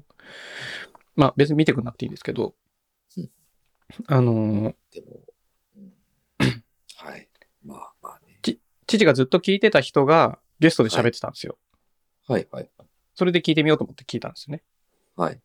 [1.14, 2.54] まあ別に見てくんなくていいんですけど
[3.16, 3.30] うん、
[4.08, 5.20] あのーでも、
[5.76, 5.92] うん
[6.96, 7.28] はい。
[7.62, 8.40] まあまあね。
[8.86, 11.58] 父がずっと聞いてた人がゲストで喋ってたんですよ。
[12.26, 12.70] はいはい。
[13.14, 14.62] それで聞いてみようと思って聞いたんですよね。
[15.14, 15.40] はい。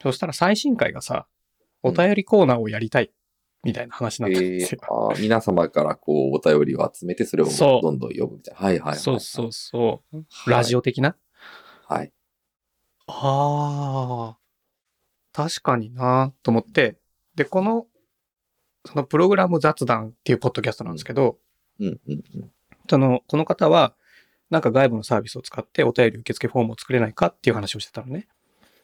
[0.00, 1.26] そしたら最新回がさ、
[1.82, 3.10] お便りコーナーをやりたいっ
[3.64, 5.10] みたいな話にえなったんですーよ。
[5.10, 8.60] あー皆様からこう、お便りを集めて、それをどんどん読むみたいな。
[8.60, 8.98] はいはいはい。
[8.98, 10.16] そうそうそう。
[10.16, 11.16] はいラジオ的な、
[11.88, 12.12] はい。
[13.06, 14.38] ああ、
[15.32, 16.98] 確かになと思って、
[17.34, 17.86] で、この、
[18.86, 21.38] そのプログラム雑談っていうポッドキャストなんですけど、
[21.80, 22.52] うんうんうん。
[22.88, 23.94] その、この方は、
[24.50, 28.28] なんか外部のサービスを使ってお便り受付フォームを作れないかっていう話をしてたのね。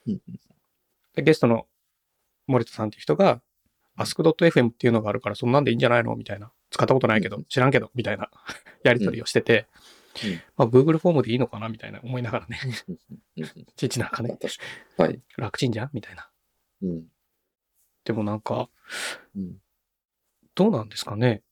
[0.07, 0.21] うん
[1.15, 1.67] でゲストの
[2.47, 3.43] 森田さんっていう人が、
[4.01, 6.15] ask.fm っていうのがあるから、そんなんでいいんじゃないの？
[6.17, 6.53] みたいな。
[6.71, 8.31] 使ったことないけど、知らんけど、みたいな
[8.85, 9.67] やりとりをしてて、
[10.25, 11.69] うんまあ、Google フォームでいいのかな？
[11.69, 12.59] みたいな思いながらね、
[12.89, 14.39] うんうんうんちいちなんかね。
[14.97, 15.21] はい。
[15.37, 15.91] 楽ちんじゃん？
[15.93, 16.29] みたいな。
[16.83, 17.05] うん。
[18.05, 18.69] でもなんか、
[19.37, 19.59] うん。
[20.55, 21.43] どうなんですかね？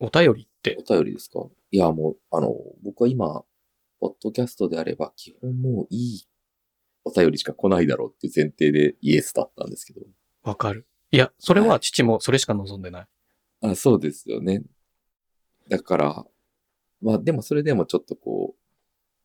[0.00, 0.94] お便りってお。
[0.94, 1.46] 便りですか？
[1.70, 3.44] いや、もう、あの、僕は今、
[4.00, 6.28] ポッドキャストであれば、基本もういい
[7.04, 10.00] お便りしか来ないだろうっていう前提でイエスだったんですけど。
[10.42, 10.86] わかる。
[11.14, 13.06] いや、それは父もそれしか望んでない。
[13.62, 14.62] あそうですよね。
[15.68, 16.24] だから、
[17.00, 18.56] まあでもそれでもちょっとこ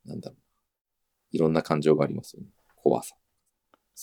[0.05, 0.39] う、なんだろう。
[1.31, 2.49] いろんな感情がありますよね。
[2.75, 3.15] 怖さ。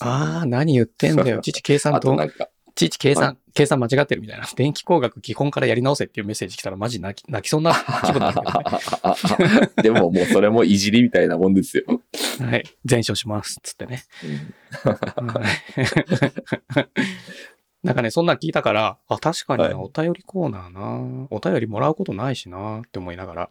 [0.01, 1.41] ああ、何言ってんだよ。
[1.41, 4.49] 父計算とな、んか、父計算、は計算間違ってるみたいな。
[4.57, 7.73] 電気工学基本からやり直せっていうメッセージ来たらマジ泣き泣きそうな
[8.05, 9.71] 気分だけどね。
[9.83, 11.85] でももうそれもいじりみたいなもんですよ。
[12.41, 12.65] はい。
[12.85, 13.61] 全勝します。
[13.63, 14.03] つってね。
[14.25, 15.41] うんは
[16.81, 16.89] い
[17.87, 21.29] なんかね、そんなん聞いたから、あ、確かにはいな、お便りコーナーな。
[21.31, 23.51] お便りもらうことないしなって思いながら。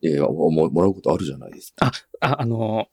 [0.00, 1.92] いやいや、もももらうことあるじゃないですか。
[2.20, 2.88] あ、あの、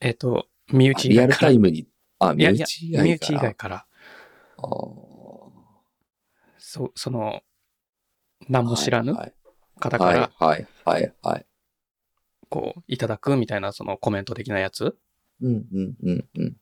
[0.00, 1.34] えっ、と、身内以リアル。
[1.34, 3.86] タイムに、あ、身内以外身内以から外から。
[4.58, 5.06] あー
[6.58, 7.42] そ、その、
[8.48, 9.32] 何も知らぬはい
[9.78, 11.46] 方から、はい、はい、はい、はい。
[12.48, 14.96] こう、いただくみたいな、そのコメント的なやつ、
[15.40, 16.56] うん、うん、うん、うん。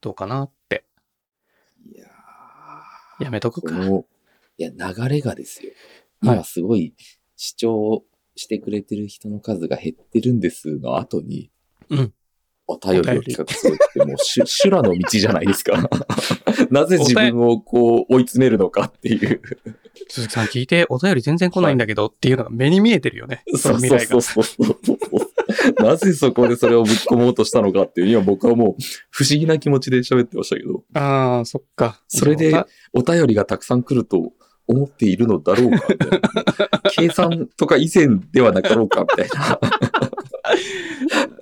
[0.00, 0.44] どうかな？
[0.44, 0.52] っ
[3.20, 3.74] やめとくか。
[4.56, 5.70] いや、流れがですよ。
[5.70, 5.76] はい
[6.24, 6.94] 今すごい
[7.36, 8.02] 視聴
[8.34, 11.50] してくれてる人の数が減ってるんですの後に、
[11.90, 12.12] うん
[12.66, 15.86] お便りを企画するってもう修修羅の道じゃないですか。
[16.70, 19.42] なぜ自分をこう追い詰めるのかっていう。
[20.08, 23.42] 鈴木さん聞いて、お便り全然来ないんだけどっていうのが目に見えてるよね。
[23.54, 24.08] その未来が。
[24.08, 25.33] そうそうそうそう。
[25.78, 32.02] なぜそこでそれをぶっ込もうとしたのかっていう、今僕はもう不思議な気持ちで喋ってましたけど、ああ、そっか。
[32.08, 32.52] それで
[32.92, 34.32] お便りがたくさん来ると
[34.66, 36.20] 思っているのだろうかみたいな。
[36.92, 39.58] 計算とか以前ではなかろうかみたいな。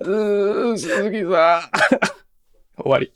[0.01, 1.69] うーん、鈴木さ
[2.77, 2.81] ん。
[2.81, 3.13] 終わり。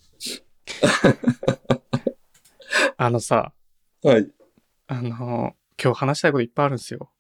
[2.98, 3.54] あのさ、
[4.04, 4.28] はい。
[4.88, 7.12] あの、今日話したいこといっぱいあるんですよ。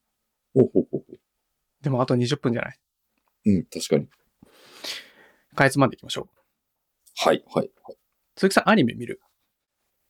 [0.53, 1.17] ほうほうほうほ
[1.81, 2.79] でもあと20分じゃない？
[3.47, 3.55] う。
[3.55, 4.07] うん、確かに。
[5.55, 6.29] かいつまんでいきましょう。
[7.15, 7.71] はい、はい。
[7.83, 7.97] はい
[8.35, 9.19] 鈴木さん、アニメ見る？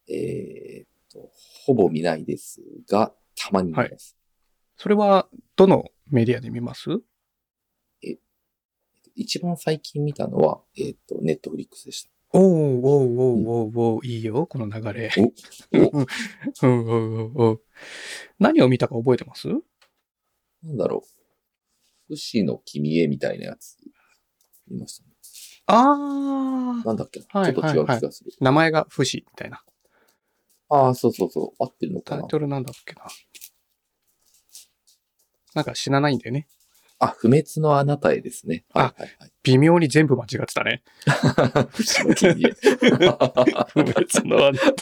[0.10, 1.32] えーっと、
[1.65, 4.17] ほぼ見ないですが、たまに見ます。
[4.76, 6.89] それは、どのメディアで見ます？
[9.15, 12.10] 一番最近見たのは、えーっと、ネットフリックスでした。
[12.34, 15.10] おーおーおーおーおーいいよ、この流れ。
[15.17, 16.06] おお
[16.63, 17.60] うんうんうんうん
[18.38, 19.47] 何を見たか覚えてます？
[19.47, 21.16] なんだろう。
[22.08, 23.78] 不死の君へみたいなやつ、
[24.70, 25.10] 見ましたね。
[25.67, 27.20] ああ、なんだっけ？
[27.34, 28.32] な、はいちょっと違う気がする。
[28.39, 29.62] 名前が不死みたいな。
[30.70, 31.63] ああ、そうそうそう。
[31.63, 32.22] 合ってるのかな？
[32.22, 33.04] タイトルなんだっけな。
[35.54, 36.48] なんか死なないんだよね。
[37.00, 38.65] あ、不滅のあなたへですね。
[38.74, 39.32] はいはいはい。
[39.43, 40.84] 微妙に全部間違ってたね。
[41.70, 42.54] 不死の君へ。
[42.58, 44.74] 不滅のあなた。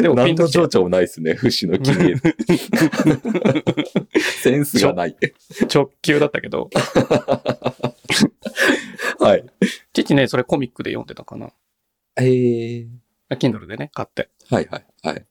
[0.00, 1.34] でもピ何の情緒もないですね。
[1.34, 2.14] 不死の君へ。
[4.42, 5.16] センスがない。
[5.72, 6.70] 直球だったけど、
[9.18, 9.44] はい。
[9.92, 11.50] 父ね、それコミックで読んでたかな。
[12.16, 12.88] えー。
[13.36, 14.30] Kindle でね、買って。
[14.48, 15.26] はいはいはい。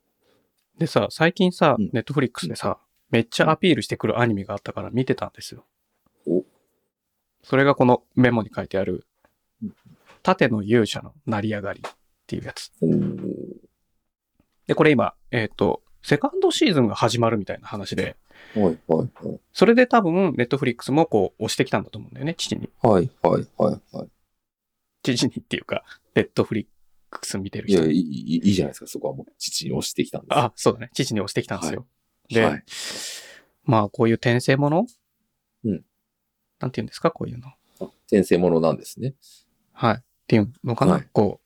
[0.78, 5.65] でさ、最近さうん、ネットフリックスでさ、めっちゃアピールしてくるアニメがあったから見てたんですよ。
[6.28, 6.43] お
[7.43, 9.06] それがこのメモに書いてある
[9.63, 9.76] うん、
[10.24, 11.91] 盾の勇者の成り上がりっ
[12.26, 12.71] ていうやつ。
[14.67, 18.15] で、これ今、えっ、と、セカンドシーズンが始まるみたいな話で、
[18.56, 19.39] はいはいはい。
[19.54, 22.69] それで多分、ネットフリックスもこう、押してきたんだと思うんだよね、父に。
[22.82, 24.08] はいはいはいは
[25.04, 25.84] 父にっていうか、
[26.15, 26.65] ネットフリッ
[27.10, 27.71] クス見てるい。
[27.71, 28.88] いや、人いい、いいいいじゃないですか。
[28.88, 30.38] そこはもう父に押してきたんです。
[30.38, 30.89] あ、そうだね。
[30.93, 31.88] 父に押してきたんですよ。
[32.30, 32.63] で、はい。
[33.63, 34.86] まあ、こういう転生もの？
[35.65, 35.86] うん。
[36.60, 37.47] なんて言うんですか、こういうの。
[37.47, 37.54] あ
[38.08, 39.13] 転生ものなんですね。
[39.74, 39.95] はい。
[39.95, 41.45] っていうのかな、はいこう、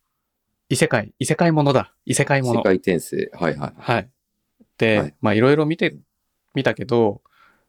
[0.69, 1.93] 異世界、異世界ものだ。
[2.05, 2.59] 異世界もの。
[2.59, 3.29] 世界転生。
[3.33, 3.73] はいはい。
[3.77, 4.09] はい。
[4.77, 5.97] で、はいまあ、いろいろ見て、
[6.53, 7.21] 見たけど、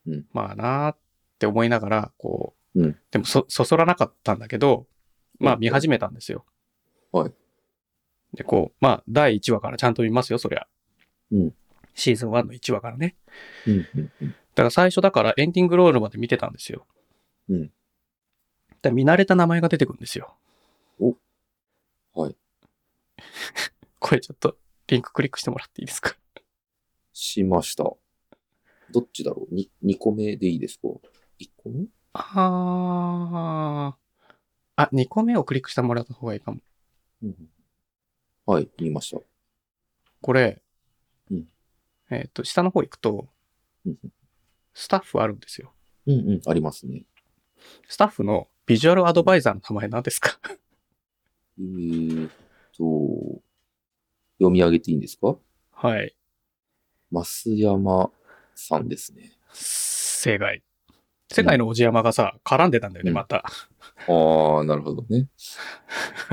[0.07, 0.97] うんまあなーっ
[1.39, 4.87] て思いながら、こう、うんでもそ、そそらなかったんだけど、
[5.39, 6.45] まあうん見始めたんですよ。
[7.13, 7.33] はい。
[8.35, 10.67] で、こう、まあ、第1話からちゃんと見ますよ、そりゃ。
[11.33, 11.55] うん
[11.95, 13.17] シーズン1の1話からね。
[13.67, 13.83] うん。
[13.83, 13.89] だ
[14.57, 16.87] から最初だからエンディングロールまで見てたんですよ。
[17.49, 17.71] うんだか
[18.83, 20.37] ら見慣れた名前が出てくるんですよ。
[21.01, 21.17] お
[22.15, 22.37] はい。
[23.99, 26.17] これちょっとリンククリックしてもらっていいですか？
[27.13, 27.85] しました。
[28.91, 30.89] どっちだろう ?2、二個目でいいですか
[31.39, 31.87] ?1 個目？
[32.13, 34.07] あー。
[34.77, 36.61] あ、2個目をクリックしてもらった方がいいかも。
[37.23, 37.51] うん。
[38.47, 39.21] はい、見ました。
[40.21, 40.63] これ、
[41.31, 41.49] うん
[42.11, 43.29] えっ、と、下の方行くと
[43.85, 43.99] うん、
[44.75, 45.73] スタッフあるんですよ。
[46.07, 47.05] うんうん、ありますね。
[47.89, 50.39] スタッフのビジュアルアドバイザーの名前何ですか？
[51.59, 52.31] えーっ
[52.77, 53.43] と、
[54.39, 55.37] 読み上げていいんですか？
[55.73, 56.17] はい。
[57.11, 58.11] 増山
[58.55, 59.33] さんですね。
[59.53, 60.63] 正解。
[61.33, 63.39] 世界のおじやまがさ、絡んでたんだよね、うんまた。
[63.39, 65.29] ああ、なるほどね。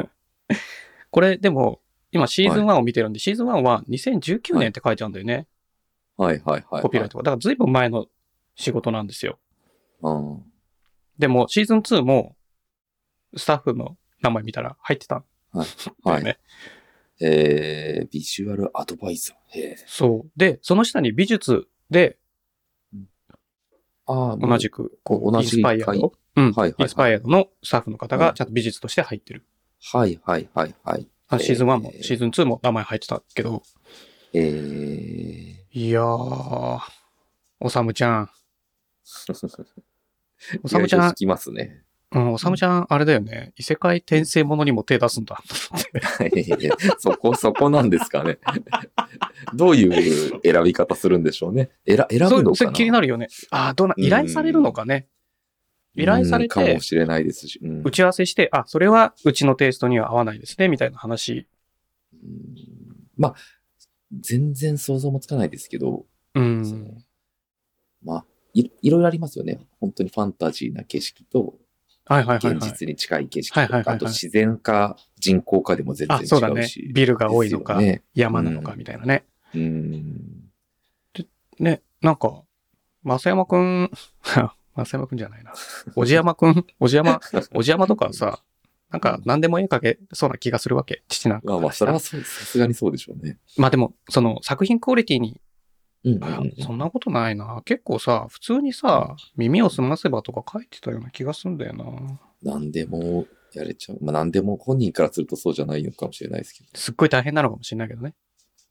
[1.09, 5.47] これ、でも、今シーズン1を見てるんで、シーズン1は2019年って書いてあるんだよね。
[6.15, 6.81] はいはいはい。
[6.83, 7.23] コピーライトが。
[7.23, 8.07] だから随分前の
[8.55, 9.39] 仕事なんですよ。
[10.03, 10.37] あ
[11.17, 12.35] でも、シーズン2も、
[13.35, 15.23] スタッフの名前見たら入ってた
[15.59, 15.65] んあ
[16.05, 16.19] だはい。
[16.21, 16.39] よね。
[17.21, 19.59] えー、ビジュアルアドバイザー。
[19.59, 19.75] へえ。
[19.87, 20.31] そう。
[20.35, 22.17] で、その下に美術で
[24.05, 29.45] ああ、同じく、こう、同じインスパイアド、うん、はいはいはいインスパイアドのスタッフの方はいがちゃんと美術として入ってる。
[29.81, 31.07] はいはいはいはい。
[31.29, 33.63] あシーズン1もえーシーズン2も名前入ってたけど、
[34.33, 35.79] えー。
[35.79, 36.79] いやー、
[37.59, 38.29] おさむちゃん。
[39.29, 39.33] お
[40.63, 41.83] おさむちゃん聞、きますね。
[42.13, 43.53] うん、おさむちゃん、あれだよね。
[43.57, 45.41] 異世界転生ものにも手出すんだ。
[46.99, 48.37] そこ、そこなんですかね。
[49.55, 51.71] どういう選び方するんでしょうね。
[51.87, 52.55] 選選ぶのかな？
[52.55, 53.27] それ気になるよね。
[53.49, 55.07] ああ、どうな、依頼されるのかね。
[55.95, 57.59] 依頼されうんかても、しれないですし。
[57.61, 61.47] うん打ち合わせして、あ、それはうちのテイストには合わないですね、みたいな話。
[62.13, 62.55] うん
[63.17, 63.35] まあ、
[64.19, 67.03] 全然想像もつかないですけど、うん。
[68.03, 69.59] まあい、いろいろありますよね。
[69.79, 71.55] 本当にファンタジーな景色と、
[72.05, 72.71] はいはいはい、現はい。
[72.71, 76.29] 実に近い景色とか、はいはいはいはいあと自然か人工かでも全然あ、違うし。
[76.29, 76.67] そうだね。
[76.93, 78.03] ビルが多いのか、ね。
[78.13, 79.25] 山なのか、みたいなね。
[79.55, 80.43] うん。
[81.59, 82.43] ね、なんか、
[83.03, 83.91] 増山くん、
[84.75, 85.53] 増山くんじゃないな。
[85.95, 87.19] おじやまくん、おじやま、
[87.53, 88.39] おじやまとかさ、
[88.89, 91.03] なんか何でも絵描けそうな気がするわけ。
[91.07, 93.37] 父なんかまあまあ、それはさすがにそうでしょうね。
[93.57, 95.39] まあでも、その作品クオリティに、
[96.03, 97.61] うんうんあうんそんなことないな。
[97.65, 102.19] 結構さ、普通にさ、耳を澄ませばとか書いてたような気がするんだよな。
[102.41, 103.99] 何でもやれちゃう。
[104.01, 106.69] まあ何でも本人からするとそうじゃないのかもしれないですけど。
[106.73, 108.13] すっごい大変なのかもしれないけどね。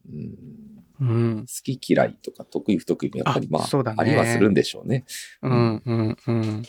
[0.08, 0.34] うん、
[1.00, 1.46] うん。
[1.46, 5.04] 好き嫌いとか得意不得意もやっぱりあまあ、そうだねありはするんでしょうね。
[5.42, 6.62] うん、うん、うん。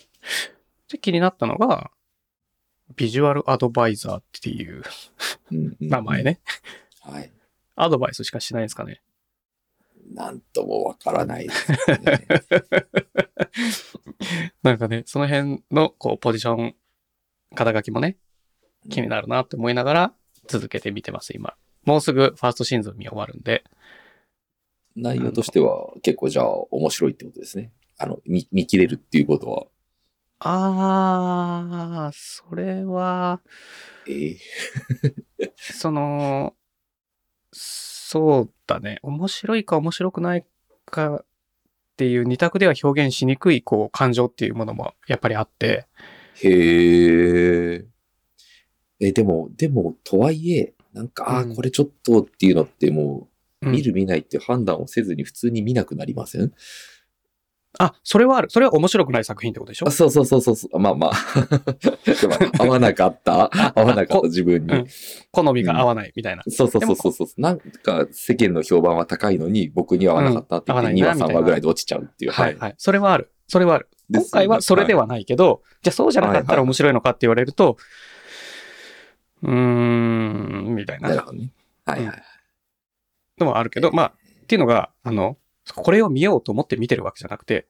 [0.90, 1.92] で、気になったのが、
[2.96, 4.84] ビジュアルアドバイザーっていう
[5.52, 6.24] うんうん名前。
[6.24, 6.40] ね。
[7.02, 7.32] はい。
[7.76, 9.02] アドバイスしかしないんですかね。
[10.14, 11.78] なんともわからないですね。
[14.64, 16.76] なんかね、その辺の、こう、ポジション、
[17.56, 18.18] 肩書きもね、
[18.90, 20.14] 気になるなって思いながら
[20.48, 21.56] 続けて見てます、今。
[21.86, 23.64] もうすぐファーストシーズン見終わるんで。
[24.96, 27.72] 内容としては結構じゃあ面白いってことですね。
[27.98, 29.66] あの、見、見切れるっていうことは。
[30.40, 33.42] あー、それは、
[34.08, 34.38] ええ
[35.56, 36.54] その、
[38.14, 39.00] そうだね。
[39.02, 40.46] 面白いか面白くない
[40.86, 41.26] かっ
[41.98, 45.88] ていう二択では表現しにくい、こう、感情っていうものもやっぱりあって。
[46.44, 47.86] へえ。
[49.00, 53.28] え、でも、でも、とはいえ、なんか、ああ、うんこれちょっとっていうのっても
[53.62, 56.52] う、うん見る見ないって判断をせずに普通に見なくなりません？
[57.80, 58.50] あ、それはある。
[58.52, 59.88] それは面白くない作品ってことでしょ？
[59.88, 60.80] あそうそうそうそうそう。
[60.80, 61.14] まあまあ。
[62.06, 63.50] でも合わなかった。
[63.76, 64.74] 合わなかった自分に。
[64.74, 64.88] うん
[65.32, 66.44] 好みが合わないみたいな。
[66.48, 67.28] そうそうそうそうそう。
[67.42, 72.32] なんか世間の評判は高いのに僕には合わなかったって言ってうん2話3合わないなみたいな話ぐらいで落ちちゃうっていう。
[72.32, 72.76] はいはい。
[72.78, 73.32] それはある。
[73.48, 73.90] それはある。
[74.14, 77.78] 今回はそれではないけど、じゃあそうじゃなかったら面白いのかって言われると、
[79.42, 81.50] うーん、みたいななるほどね。
[81.86, 82.24] はいはい。
[83.40, 85.38] のはあるけど、まあ、っていうのが、あの、
[85.76, 87.68] これを見ようと思って見てるわけじゃなくて、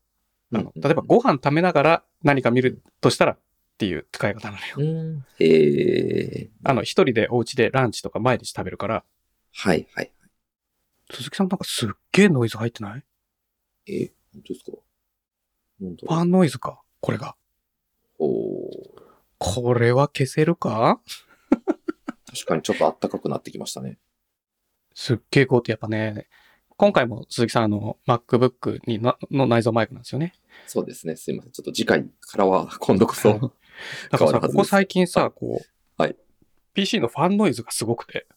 [0.54, 3.40] あの、うん例えばご飯食べながら何か見るとしたらっ
[3.78, 4.76] ていう使い方なのよ。
[4.78, 5.26] うん。
[5.40, 6.50] へえ。
[6.64, 9.04] あの、一人でお家でランチとか毎日食べるから、
[9.52, 10.12] はいはい。
[11.12, 13.04] 鈴木さんなんかすっげえノイズ入ってない？
[13.88, 14.72] えー、本当ですか？
[16.16, 17.36] ファンノイズかこれが。
[18.20, 18.70] お
[19.38, 21.02] これは消せるか？
[22.26, 24.00] 確かにちょっと暖かくなってきましたね。
[24.96, 26.28] すっげえこうってやっぱね、
[26.78, 30.34] 今回も鈴木さんあの MacBook になの内蔵マイクなんですよね。
[30.68, 31.16] そうですね。
[31.16, 31.52] すいません。
[31.52, 33.30] ちょっと次回からは今度こそ。
[34.12, 36.16] なんかさ、ここ最近さ、こう、はい
[36.74, 38.28] PC のファンノイズがすごくて、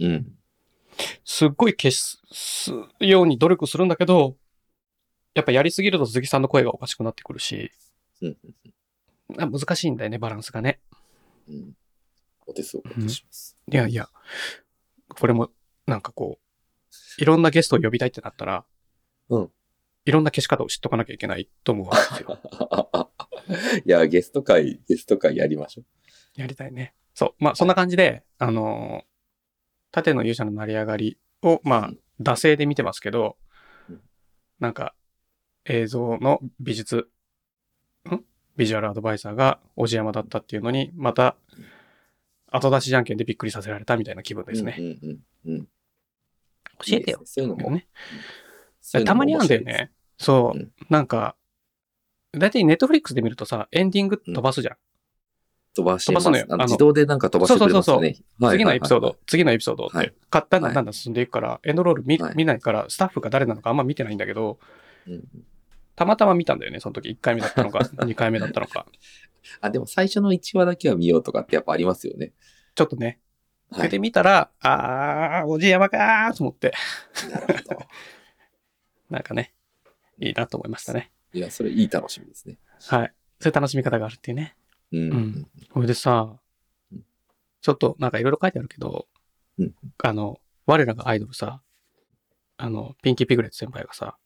[0.00, 0.38] うん。
[1.24, 4.36] すっごい消すように努力するんだけど、
[5.34, 7.70] やっぱやりすぎると鈴木さんの声がおかしくなってくるし、
[8.20, 8.36] うん
[9.36, 10.80] あ難しいんだよね、バランスがね。
[11.48, 11.76] うん。
[12.46, 13.56] お手数をお願いします。
[13.70, 14.08] いやいや、
[15.08, 15.50] これも、
[15.86, 16.47] なんかこう、
[17.18, 18.64] いろんなゲストを呼びたいってなったら、
[19.28, 19.50] うん。
[20.04, 22.38] いろんな消し方を知っとかなきゃいけないと思うわけですよ。
[23.84, 25.82] いや、ゲスト会、ゲスト会やりましょ
[26.36, 26.94] やりたいね。
[27.14, 27.44] そう。
[27.44, 29.08] まあ、そんな感じで、あのー
[29.90, 33.38] 縦の勇者の成り上がりを、まあうん、惰性で見てますけど
[33.88, 34.00] うん、
[34.60, 34.94] なんか、
[35.64, 37.08] 映像の美術、
[38.10, 38.20] ん？
[38.56, 41.36] ビジュアルアドバイザーが小地山だったっていうのに、また、
[42.50, 44.46] 後出しじゃんけんでびっくりさせられたみたいな気分う。
[44.46, 44.76] ですね。
[44.78, 45.68] うんうんうんうん。
[46.86, 47.26] 教えてよいい。
[47.26, 47.70] そういうのも。
[47.70, 47.86] ね。
[48.80, 49.92] そういうのもたまにあるんだよね。
[50.18, 50.58] そう。
[50.58, 51.36] うんなんか、
[52.32, 54.76] だいたいネットフリックスで見るとさ、エンディング飛ばすじゃん。
[55.74, 58.16] 飛ばし飛ばすのよあの自動でなんか飛ばしてくれますよね。
[58.40, 64.58] はい次のエピソード、はい次のエピソードって、はいかだんだはいんだんだん進んでいくから、エンドロール見,、はい見ないから、スタッフが誰なのかあんま見てないんだけど、
[65.06, 65.24] はいうん
[65.94, 67.08] たまたま見たんだよね、その時。
[67.08, 68.86] 1回目だったのか、 2回目だったのか。
[69.60, 72.32] あ、でも最初の1話だけは見ようとかってやっぱありますよね。
[72.76, 73.18] ちょっとね。
[73.70, 73.78] はい。
[73.78, 76.72] それで見たら、あー、おじやまかーと思って、
[77.30, 77.80] なるほど。
[79.10, 79.54] なんかね、
[80.20, 81.10] いいなと思いましたね。
[81.32, 82.58] いや、それいい楽しみですね。
[82.88, 83.14] はい。
[83.40, 84.56] そういう楽しみ方があるっていうね。
[84.92, 85.00] うん。
[85.12, 86.38] うんこれでさ
[86.92, 87.04] うん、
[87.60, 89.06] ちょっとなんかいろいろ書いてあるけど、
[89.58, 91.62] うんあの、我らがアイドルさ、
[92.56, 94.18] あの、ピンキーピグレット先輩がさ、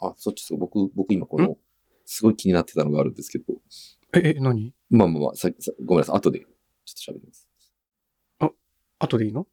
[0.00, 0.58] あ、そっちそう。
[0.58, 1.58] 僕、僕今この、
[2.04, 3.44] すごい気になってたのがあるんですけど、
[4.14, 4.72] え、え、何？
[4.90, 6.16] まあまあまあ、ささごめんなさい。
[6.16, 7.47] 後でちょっと喋ります。
[8.98, 9.46] 後でいいの？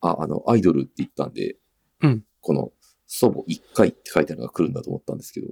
[0.00, 1.56] あ、あの、アイドルって言ったんで、
[2.02, 2.72] うんこの、
[3.06, 5.48] 祖母1回って書いてあるのが来るんだと思ったんですけど、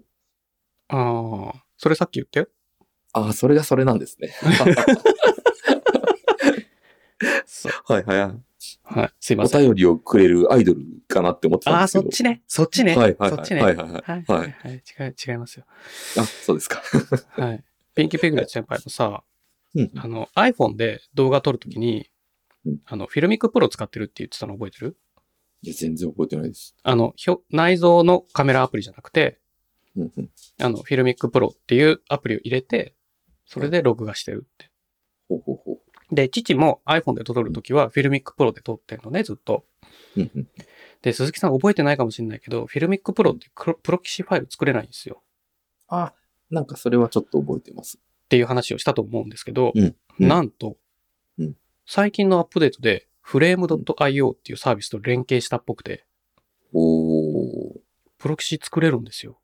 [0.89, 2.49] ああ、それさっき言ったよ。
[3.12, 4.29] あ、それがそれなんですね。
[7.85, 8.41] はいはいはい。
[8.85, 9.11] はい。
[9.21, 9.62] すいまおせん。
[9.62, 12.03] 便りをくれるアイドルかなって思ってたんああ、ですけど。
[12.05, 12.43] そっちね。
[12.47, 12.97] そっちね。
[12.97, 13.62] はいはいはいそっちね。
[13.62, 14.55] はいはいはいはいははいい
[15.03, 15.14] はい。
[15.27, 15.64] 違いますよ。
[16.19, 16.83] あ、そうですか。
[17.31, 17.64] はい。
[17.95, 19.25] ピンキーピグレット先輩もさ、
[19.75, 22.11] うんあの、iPhone で動画撮るときに
[22.67, 24.97] うん、あの、 FiLMiC Pro 使ってるって言ってたの覚えてる？
[25.62, 26.75] いや、全然覚えてないです。
[26.83, 29.39] あの、ひょ内蔵のカメラアプリじゃなくて、
[29.97, 30.31] うんうん。
[30.61, 32.95] あの、 FiLMiC Pro っていうアプリを入れて、
[33.47, 34.71] それで録画してるって。
[35.29, 35.79] ほうほうほ
[36.12, 39.64] で、父も iPhone で撮るときは FiLMiC Pro で撮ってんのね、ずっと。
[40.17, 40.21] う。
[40.21, 40.49] うんうん。
[41.03, 45.23] で、鈴木さん覚えてないかもしれないけど、 FiLMiC Pro ってプロキシファイル作れないんですよ。
[45.89, 46.12] あ、
[46.51, 47.99] なんかそれはちょっと覚えてます。
[47.99, 49.85] っていう話をしたと思うんですけど、うん
[50.19, 50.77] うんなんと、うん
[51.89, 56.05] 最近のアップデートで、 Frame.io っていうサービスと連携したっぽくて、
[56.74, 57.78] おー。
[58.18, 59.39] プロキシ作れるんですよ。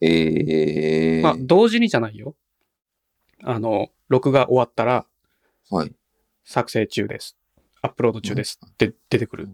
[0.00, 1.22] えー。
[1.22, 2.36] まあ、同時にじゃないよ。
[3.42, 5.06] あの、録画終わったら、
[5.70, 5.92] はい。
[6.44, 7.36] 作成中です。
[7.80, 9.48] アップロード中ですって出てくる。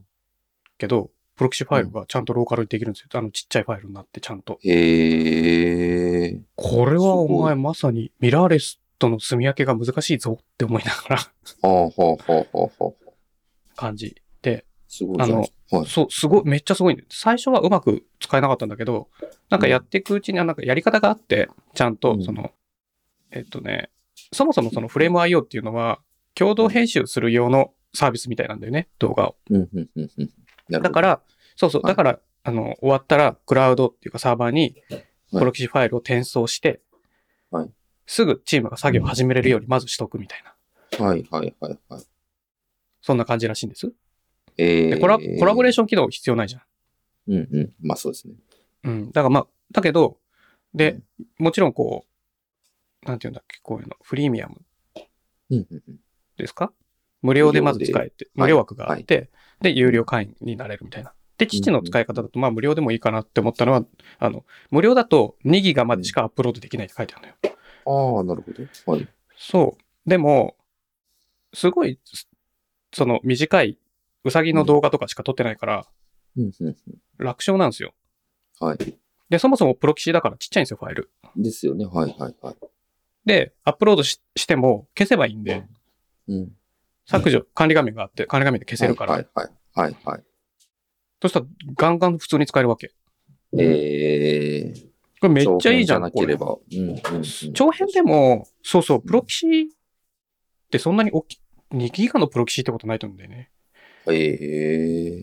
[0.76, 3.08] けど、プロキシファイルがちゃんとローカルにできるんですよ。
[3.14, 4.58] あのちっちゃいファイルになってちゃんと。
[4.64, 6.40] へー。
[6.56, 11.30] これはお前まさにミラーレスとの住み分けが難しいぞって思いながらは
[11.62, 13.08] あはあはあはあはあ。
[13.76, 15.76] 感じで、すごいじゃないですか。
[15.78, 15.86] はい。
[15.86, 19.08] そう、すごい、めっちゃすごいん最初はうまく使えなかったんだけど、
[19.50, 22.52] なんかやっていくうちにはなんかやり方があって、ちゃんとうんその、
[23.30, 23.90] えっとね、
[24.32, 26.00] そもそもそのフレーム IO っていうのは、
[26.34, 29.36] 共同編集する用のサービスみたいなんだよね、動画を。
[29.50, 30.08] うんうんうんうん。
[30.08, 31.22] なるほどだから、
[31.56, 36.80] そうそう、はいだから、あの、終わったら、クラウドっていうかサーバーに、はいプロキシファイルを転送して、はい
[38.08, 41.04] すぐチームが作業を始めれるようにまずしとくみたいな。
[41.04, 42.02] はいはいはいはい。
[43.02, 43.92] そんな感じらしいんです。
[44.56, 44.88] えー。
[44.94, 46.62] でコラコラボレーション機能必要ないじゃん。
[47.28, 47.72] うんうん。
[47.82, 48.34] まあそうですね。
[48.84, 49.06] うん。
[49.12, 50.16] だからまあ、だけど、
[50.74, 52.06] でうん、もちろんこ
[53.04, 54.62] う、なんていうんだっけ、こういうの、フリーミアム
[55.50, 55.96] うんうんうん。
[56.38, 56.72] ですか
[57.20, 59.28] 無料でまず使えて、無はい料枠があって、
[59.60, 61.12] で、有料会員になれるみたいな。
[61.36, 63.84] で、父の使い方だと、まあ無料でもいいかなって思ったのは、
[64.18, 67.57] あの、無料だと2ギガまでしかアップロードできないって書いてあるのよ。
[67.88, 68.92] ああ、なるほど。
[68.92, 69.08] はい。
[69.36, 70.08] そう。
[70.08, 70.56] でも、
[71.54, 71.98] すごい、
[72.92, 73.78] その短い
[74.24, 75.86] うさぎの動画とかしか撮ってないから。
[77.18, 77.94] 楽勝なんですよ。
[78.60, 78.78] はい。
[79.30, 81.10] で、そもそもプロキシだからちっちゃいんですよ、ファイル。
[81.36, 81.84] ですよね。
[81.86, 82.56] はいはいはい。
[83.24, 85.64] で、アップロードししても消せばいいんで、
[86.28, 86.52] うん。
[87.06, 89.92] 削除、管理画面があって、管理画面で消せるから、はいはいはい。
[89.92, 90.22] はいはい。
[91.20, 92.92] そしたらガンガン普通に使えるわけ。
[93.56, 94.87] えー。
[95.20, 96.36] これめっちゃいいじゃん、これ長編なけれ。
[96.36, 96.56] ば。
[96.70, 97.52] うんうんうん。
[97.52, 99.66] 長編でも、そうそう、プロキシっ
[100.70, 101.40] てそんなに大き、
[101.72, 103.50] 2ギガのプロキシってことないと思うんだよね。
[104.06, 104.10] え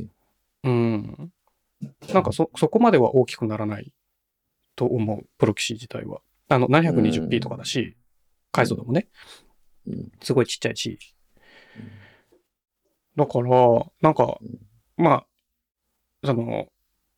[0.04, 0.08] ー。
[0.64, 1.32] うん。
[2.14, 3.94] なんかそ、そこまでは大きくならない
[4.76, 6.22] と思う、プロキシ自体は。
[6.50, 7.96] あの、720p とかだし、
[8.52, 9.08] 解像度もね、
[9.88, 10.98] うんすごいちっちゃいし。
[13.16, 13.50] だから、
[14.02, 15.28] なんかうん、まあ、
[16.26, 16.68] その、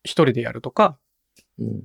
[0.04, 0.98] 一人でやるとか、
[1.58, 1.84] うん。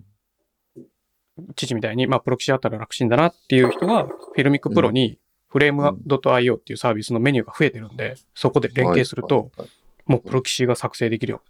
[1.56, 5.18] 父みたいに、まあ、プロキシあったら楽ちんだなっていう人は、 FiLMiC Pro に
[5.48, 9.70] フレーム .io っていうサービスのメニューが増えてるんで、そこで連携すると、はい、
[10.06, 11.42] もうプロキシが作成できるよ。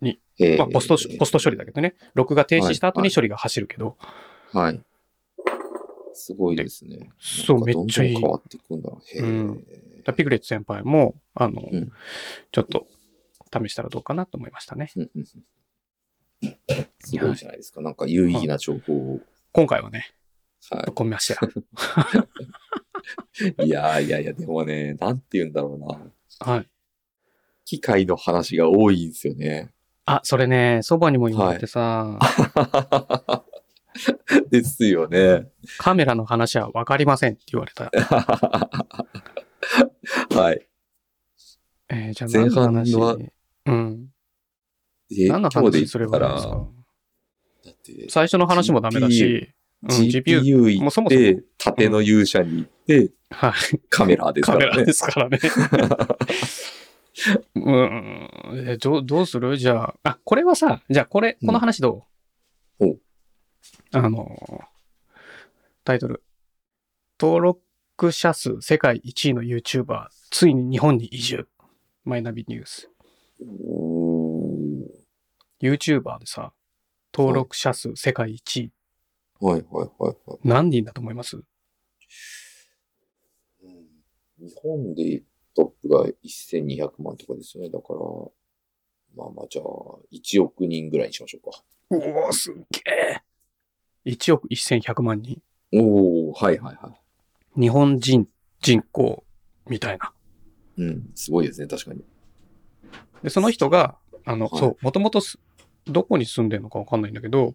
[0.00, 0.18] はい
[0.58, 1.94] まあ、ポスト、ポスト処理だけどね。
[2.14, 3.96] 録画停止した後に処理が走るけど、
[4.52, 4.80] はい。
[6.14, 7.10] すごいですね。
[7.18, 8.92] そうめっちゃいい変わっていくんだ。
[10.14, 11.92] ピグレッツ先輩も、あの、うん
[12.50, 12.86] ちょっと
[13.52, 14.90] 試したらどうかなと思いましたね。
[14.96, 15.44] うんうんうん
[16.98, 17.80] すごいじゃないですか。
[17.82, 19.20] なんか有意義な情報を。
[19.52, 20.14] 今回はね、
[20.70, 21.52] は込みましたよ。
[23.60, 23.64] い。
[23.66, 26.00] いやいやいや、でもね、なんて言うんだろうな。
[26.54, 26.68] はい。
[27.64, 29.72] 機械の話が多いんですよね。
[30.06, 32.18] あ、それね、そばにも言われてさ、
[34.50, 35.50] ですよね。
[35.78, 37.90] カメラの話はわかりませんって言われた。
[40.34, 40.66] はい。
[41.88, 42.92] えーじゃあ前何の話？
[42.94, 43.16] 半は
[43.66, 44.08] うん。
[45.10, 46.68] で何の話すれですか？
[48.08, 49.52] 最初の話もダメだし、
[49.82, 53.52] うん、GPU、行もうそもそもって、縦の勇者に行って、はい。
[53.88, 54.86] カメラですカメラからね。
[54.86, 55.38] ですからね。
[57.54, 58.28] うん。
[58.68, 59.56] えどう、どうする？
[59.56, 62.06] じゃあ、あ、これはさ、じゃあこれ、うんこの話ど
[62.80, 63.00] う、ほう
[63.92, 64.28] あの、
[65.84, 66.22] タイトル。
[67.20, 71.48] 登録者数世界1位の YouTuber、ついに日本に移住。
[72.04, 72.90] マイナビニュース。
[73.64, 74.52] おー
[75.60, 76.52] YouTuber でさ、
[77.12, 78.72] 登録者数世界1位、
[79.40, 80.38] はいはいはいはい。
[80.44, 81.36] 何人だと思います？
[81.36, 81.44] うん
[84.38, 85.22] 日本で
[85.54, 87.70] トップが1200万とかですよね。
[87.70, 88.00] だから、
[89.14, 89.64] まあまあじゃあ、
[90.10, 91.62] 1億人ぐらいにしましょうか。
[91.90, 92.80] おお、すっげ
[94.06, 94.10] え。
[94.10, 95.42] 1億1100万人。
[95.74, 96.96] おおはいはいは
[97.56, 98.26] 日本人
[98.60, 99.24] 人口
[99.68, 100.12] みたいな。
[100.78, 100.82] い。
[100.82, 102.02] うん、すごいですね、確かに。
[103.22, 105.38] で、その人が、あの、はいそう、もともとす
[105.86, 107.54] どこに住んでるのかわかんないんだけど、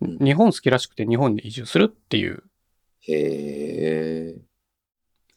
[0.00, 2.44] うん日本好きらしくて日本に移住するっていう
[3.00, 3.12] へ
[4.36, 4.40] え。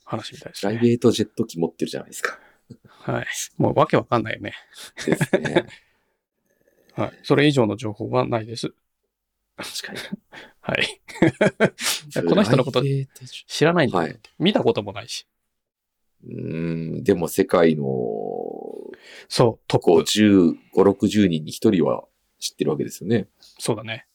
[0.06, 0.90] 話みたいですプライベね。
[0.90, 2.40] ートジェット機持ってるじゃないですか。
[2.88, 3.28] はい。
[3.58, 4.54] もうわけわかんないよね。
[5.06, 5.66] ですね。
[6.94, 7.20] はい。
[7.24, 8.74] それ以上の情報はないです。
[9.58, 10.00] 確かに。
[10.62, 11.02] はい。
[12.28, 12.84] この人のこと
[13.48, 15.26] 知らないんだよ、はい見たこともないし。
[16.24, 17.84] うーん、でも世界の
[19.28, 19.88] そう、トップ。
[20.04, 22.04] 50、5、60人に1人は
[22.42, 23.28] 知ってるわけですよね。
[23.40, 24.08] そうだね。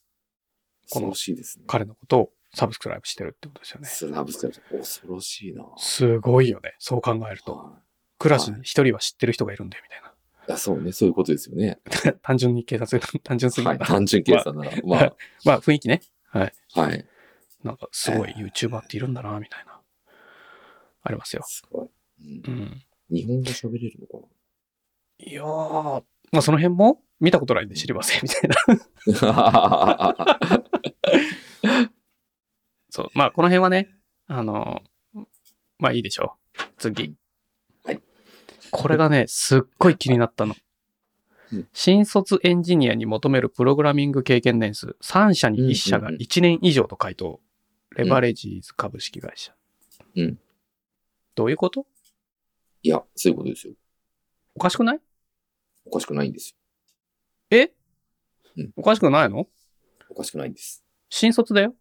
[0.90, 1.64] この恐ろしいですね。
[1.66, 3.88] 彼のことをサブスクライブしてるってことですよね。
[3.88, 5.64] スラブスクライブ恐ろしいな。
[5.78, 6.74] すごいよね。
[6.78, 7.56] そう考えると。
[7.56, 7.78] は
[8.18, 11.78] クラスに一人は知ってる人がいるんで、みたいいあそうね、そういうことですよね。
[12.04, 12.12] な。
[12.22, 13.78] 単純に警察、 単純すぎはい。
[13.78, 13.86] るな。
[13.86, 14.72] 単純計算なら。
[14.84, 16.00] まあ、まあ、雰囲気ね。
[16.28, 16.52] はい。
[16.74, 17.06] はい。
[17.62, 19.80] なんか、すごい YouTuber っているんだな、みたいな。
[21.02, 21.42] ありますよ。
[21.46, 21.88] すごい。
[22.20, 22.82] うんうん。
[23.10, 24.26] 日本語喋れるのか
[25.18, 28.50] いやー、まあ、その辺も見たことないんで知りません、みたい
[29.22, 29.32] な。
[29.32, 30.16] な
[32.90, 33.08] そう。
[33.14, 33.94] まあ、この辺はね、
[34.26, 34.82] あの、
[35.78, 36.62] まあいいでしょう。
[36.78, 37.14] 次。
[37.84, 38.02] はい。
[38.70, 40.54] これがね、すっごい気になったの
[41.52, 41.68] うん。
[41.72, 47.40] 新卒エンジニアに求めるプログラミング経験年数、3社に1社がうんうんうん1年以上と回答。
[47.96, 49.54] レバレッジーズ株式会社。
[50.16, 50.38] うん。
[51.34, 51.86] どういうこと？
[52.82, 53.74] いや、そういうことですよ。
[54.54, 55.00] おかしくない？
[55.86, 56.56] おかしくないんです
[57.50, 57.72] え？
[58.56, 59.38] うんおかしくないの？
[59.38, 59.48] よ。
[60.10, 60.82] おかしくないんです。
[61.08, 61.74] 新卒だよ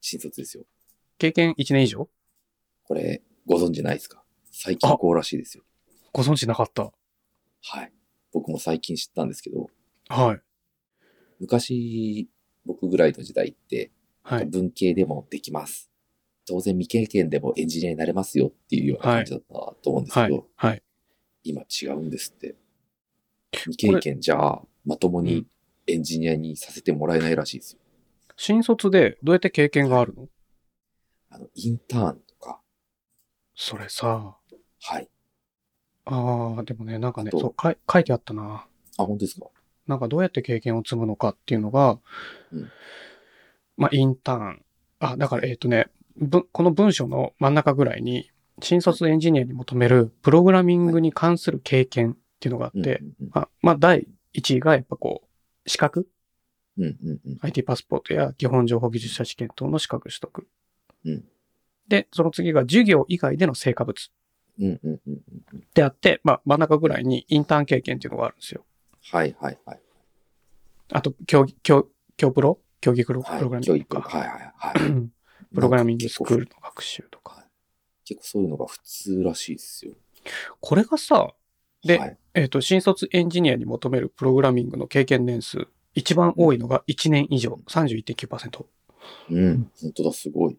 [0.00, 0.64] 新卒ですよ。
[1.18, 2.08] 経験1年以上？
[2.84, 4.22] これ、ご存知ないですか？
[4.50, 5.64] 最近こうらしいですよ。
[6.12, 6.92] ご存知なかった。
[7.62, 7.92] はい。
[8.32, 9.70] 僕も最近知ったんですけど、
[10.08, 10.40] はい。
[11.40, 12.28] 昔、
[12.64, 13.90] 僕ぐらいの時代って、
[14.22, 14.46] はい。
[14.46, 15.90] 文系でもできます。
[16.46, 19.46] 当然未経験でもエンジニアになれますよっていうような感じだった
[19.82, 20.70] と思うんですけど、はい。
[20.70, 20.82] はい。
[21.44, 22.56] 今違うんですって。
[23.52, 25.46] 未経験じゃあ、まともに
[25.86, 27.78] エンジニアにさせてもらえないらしいですよ。
[28.36, 30.28] 新卒でどうやって経験があるの？
[31.30, 32.60] あの、インターンとか、
[33.54, 34.36] それさ、
[34.80, 35.08] はい。
[36.04, 38.66] ああ、でもね、なんかね、そうかい、書いてあったな。
[38.98, 39.46] あ、本当ですか？
[39.86, 41.98] なんかどうやって経験を積むのかっていうのが、
[42.52, 42.70] うん。
[43.76, 44.64] まあ、インターン。
[44.98, 48.30] あ、だから、えっ、とね、ぶこの文章の真ん中ぐらいに、
[48.60, 56.08] 新卒エンジニアに求めるプログラミングに関する経験っていうのがあって、うんうんまあ、まあ、第1位がやっぱこう、資格？
[56.78, 60.46] うんうんうん IT パスポートや基本情報技術者試験等の資格取得。
[61.04, 61.24] うん
[61.88, 64.10] で、その次が授業以外での成果物
[64.58, 65.00] うんうんうん
[65.52, 68.64] うんであって、まあ、真ん中ぐらいにインターン経験っていうのがあるんですよ。
[69.10, 69.80] はいはいはい。
[70.92, 72.58] あと、競技、競、競プロ？
[72.80, 73.22] 競技プロ？
[73.22, 73.66] プはいログラミ。
[73.68, 74.82] ングとか、はいはいはい。
[74.88, 75.12] うん
[75.54, 77.44] プログラミングスクールの学習とか。
[78.06, 79.92] 結構そういうのが普通らしいですよ。
[80.60, 81.34] これがさ、
[81.84, 82.16] ではい。
[82.34, 88.64] えっ、と、新卒エンジニアに求めるプログラミングの経験年数、一番多いのが1年以上、31.9%。
[89.30, 89.70] うん。
[89.80, 90.56] 本当だ、すごい。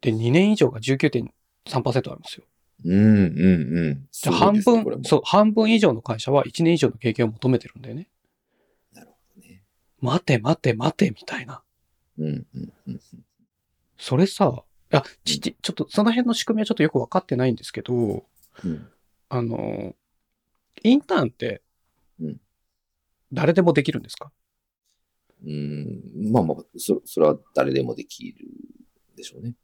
[0.00, 2.44] で、2年以上が19.3%あるんですよ。
[2.84, 4.08] うん、うん、うん。
[4.12, 8.08] じゃあ半分、そう、半分以上の会社は1年以上の経験を求めてるんだよね。
[8.94, 9.62] なるほどね。
[10.00, 11.62] 待て待て待てみたいな。
[12.18, 13.00] うん、うん、うん。
[13.98, 14.62] それさ、
[14.92, 18.24] いや、ちち、ちょっとその辺の仕組みはちょっとよくわかってないんですけど、
[18.64, 18.88] うん。
[19.28, 19.96] あの、
[20.82, 21.62] インターンって
[22.20, 22.40] うん、
[23.32, 24.32] 誰でもできるんですか、
[25.46, 26.02] うん、
[26.32, 28.48] まあまあ、そそれは誰でもできる
[29.14, 29.54] でしょうね。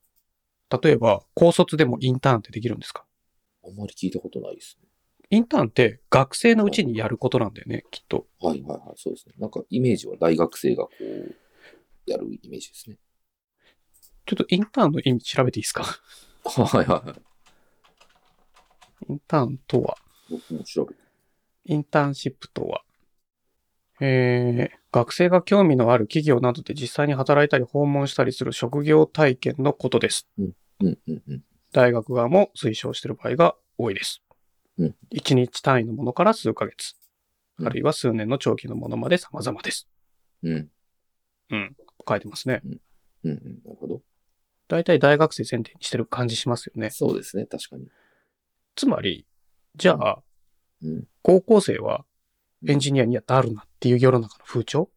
[0.82, 3.04] 例えば、高卒でもインターンってできるんですか？
[3.64, 4.88] あんまり聞いたことないですね。
[5.30, 8.28] インターンって学生のうちにやることなんだよね、きっと。
[8.40, 9.34] はいはいはい、そうですね。
[9.38, 11.34] なんかイメージは大学生がこう、
[12.06, 12.98] やるイメージですね。
[14.26, 15.82] ちょっとインターンの意味調べていいですか？
[16.44, 17.14] はいはいは
[19.08, 19.12] い。
[19.12, 19.96] インターンとは？
[20.30, 21.03] 僕も調べて。
[21.64, 22.82] インターンシップとは、
[24.00, 30.28] えー、学生が興味のある企業などで実際に働いたり訪問したりする職業体験のことです。
[30.38, 31.42] うんうんうん。
[31.72, 34.22] 大学側も推奨している場合が多いです。
[34.78, 36.94] うん1日単位のものから数ヶ月、
[37.58, 39.88] うんあるいは数年の長期のものまで様々です。
[40.42, 40.68] うん。
[41.50, 41.76] うん。
[42.08, 42.60] 書いてますね。
[42.64, 42.80] うん
[43.24, 43.32] うん。
[43.64, 44.00] なるほど。
[44.66, 46.90] 大体大学生前提にしてる感じしますよね。
[46.90, 47.86] そうですね、確かに。
[48.74, 49.26] つまり、
[49.76, 50.23] じゃあ、うん。
[51.22, 52.04] 高校生は
[52.66, 54.88] エンジニアになるなっていう世の中の風潮？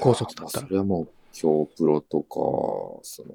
[0.00, 2.36] 高卒だったらまあそれはもう、教プロとか、
[3.02, 3.34] その、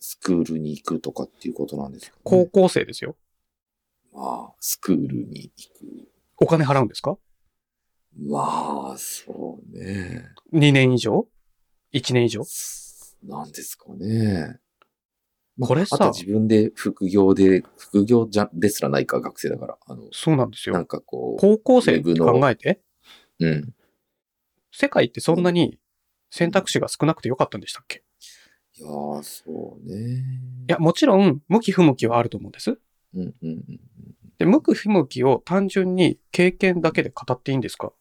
[0.00, 2.20] スクールに行くとかっていうことなんですかね。
[2.24, 3.16] 高校生ですよ。
[4.12, 6.08] まあ、スクールに行く。
[6.38, 7.16] お金払うんですか？
[8.18, 10.26] まあ、そうね。
[10.52, 11.26] 2年以上
[11.94, 12.42] ?1 年以上？
[13.22, 14.58] なんですかね。
[15.56, 19.78] まあこれさあと自分で副業で、副業じゃ、ですらないか、学生だから。
[19.86, 20.86] あの、そうなんですなんよ。
[20.86, 22.80] かこ高校生って考えて、
[23.38, 23.74] う、うん。
[24.72, 25.78] 世界ってそんなに
[26.30, 28.02] 選択肢が少なくてよかったんでしたっけ？
[28.78, 30.22] いやー、そうね。
[30.68, 32.78] いや、もちろん、向き不向きはあると思うんです。
[33.14, 33.64] うん、うん、うん。
[34.38, 37.92] で、向く不向きを単純に経験だけで語っていいんですか？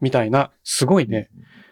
[0.00, 1.28] みたいな、すごいね。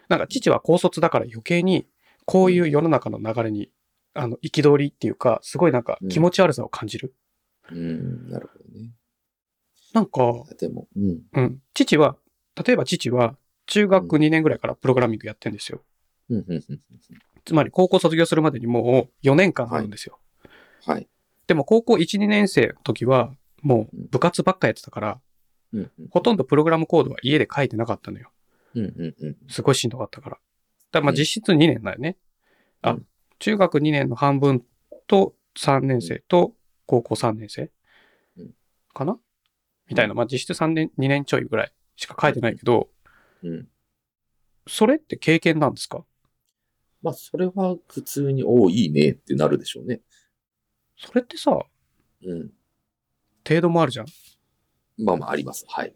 [0.07, 1.87] なんか父は高卒だから余計に、
[2.25, 3.71] こういう世の中の流れに、
[4.13, 7.15] あの、憤りっていうか、すごいなんか気持ち悪さを感じる。
[7.71, 8.91] うん、なるほどね。
[9.93, 10.21] なんか、
[10.57, 11.21] でも、うん。
[11.33, 11.59] うん。
[11.73, 12.17] 父は、
[12.65, 13.37] 例えば父は、
[13.67, 15.81] 中学2年ぐらいからプログラミングやってんですよ。
[16.29, 16.81] うん、うん、うん。
[17.45, 20.19] つまり高校卒業するまでにもう4年間あるんですよ。
[20.85, 21.07] はい。
[21.47, 25.21] でも高校1、2年生の時は、もう部活ばっかやってたから、
[25.73, 26.07] うん、うん。
[26.09, 28.31] ほとんどプログラムコードは家で書いてなかったのよ。
[28.75, 29.37] うん、うん、うん。
[29.49, 30.35] すごいしんどかったから。
[30.35, 32.17] だからまあうん実質2年だよね。
[32.81, 33.05] あうん、
[33.43, 34.63] 中学2年の半分
[35.05, 36.53] と3年生と
[36.85, 37.69] 高校3年生
[38.37, 38.51] うん
[38.93, 39.19] かな？
[39.89, 40.13] みたいな。
[40.13, 42.87] まあ実質3年、2年ちょいぐらいしか書いてないけど、
[43.43, 43.67] うん。
[44.65, 46.05] それって経験なんですか？
[47.01, 49.99] まあ、それは普通に、おお、いいねってなるでしょうね。
[50.97, 51.65] それってさ、
[52.23, 52.49] うん。
[53.45, 54.05] 程度もあるじゃん？
[54.99, 55.65] まあまあ、あります。
[55.67, 55.93] はい。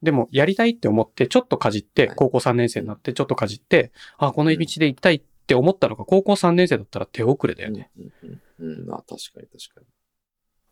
[0.00, 7.90] でも、やりたいって思って、ちょっとかじってはい、高校3年生になって、ちょっとかじって、あ、この道で行きたいって思ったのが、高校3年生だったら手遅れだよね。
[7.98, 8.78] うん、うん、うん。
[8.80, 9.80] うん、まあ、確かに確か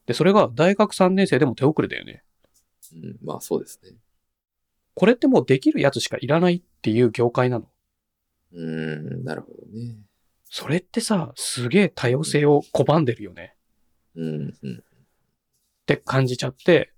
[0.07, 2.25] で、それが大学3年生でも手遅れだよね。
[2.93, 3.03] に。
[3.03, 3.93] うん、まあ、そうですね。
[4.95, 7.69] これってもうできるやつしかいらないっていう業界なの？
[8.53, 9.97] うーん、なるほどね。
[10.45, 13.55] それってさ、すげえ多様性を拒んでるよね。
[14.15, 14.79] うん、うん。
[14.79, 14.83] っ
[15.87, 16.93] て感じちゃって、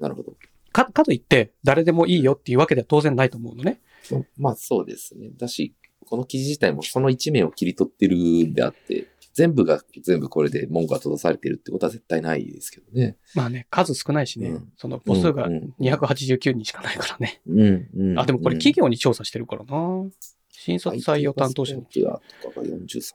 [0.00, 0.34] なるほど。
[0.72, 3.80] か、かといって、誰でもいいよっていうわけでは当然ないと思うのね。
[4.10, 5.30] ままあ、そうですね。
[5.36, 5.74] だし、
[6.06, 13.16] この記事自体もその一面を切り取ってるんであって、全部が全部これで文句が閉ざされてるってことは絶対ないですけどね。
[13.34, 17.40] まあね、数少ないしね、うんその母数がうんうん289人しかないからね。
[17.46, 18.18] うん、うん。
[18.18, 20.10] あ、でもこれ企業に調査してるからな。
[20.50, 21.82] 新卒採用担当者に。
[21.82, 23.12] IT が43%。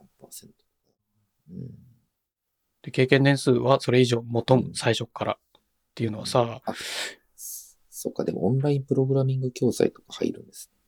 [1.51, 1.84] うん。
[2.84, 5.34] で、経験年数はそれ以上求む、最初から。
[5.34, 6.73] っていうのはさ、あ、
[7.89, 10.71] そっか、でもオンラインプログラミング教材とか入るんです。
[10.71, 10.82] ね。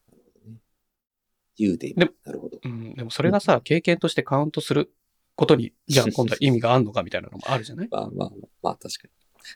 [1.57, 2.11] ユーデでミ。
[2.25, 2.59] なるほど。
[2.63, 4.91] うん、でもそれがさ、経験としてカウントする
[5.35, 7.87] ことに、じゃあ 今度は意味があるのかみたいなのもあるじゃない？
[7.91, 8.31] まあまあ、
[8.61, 9.09] まあ確かに。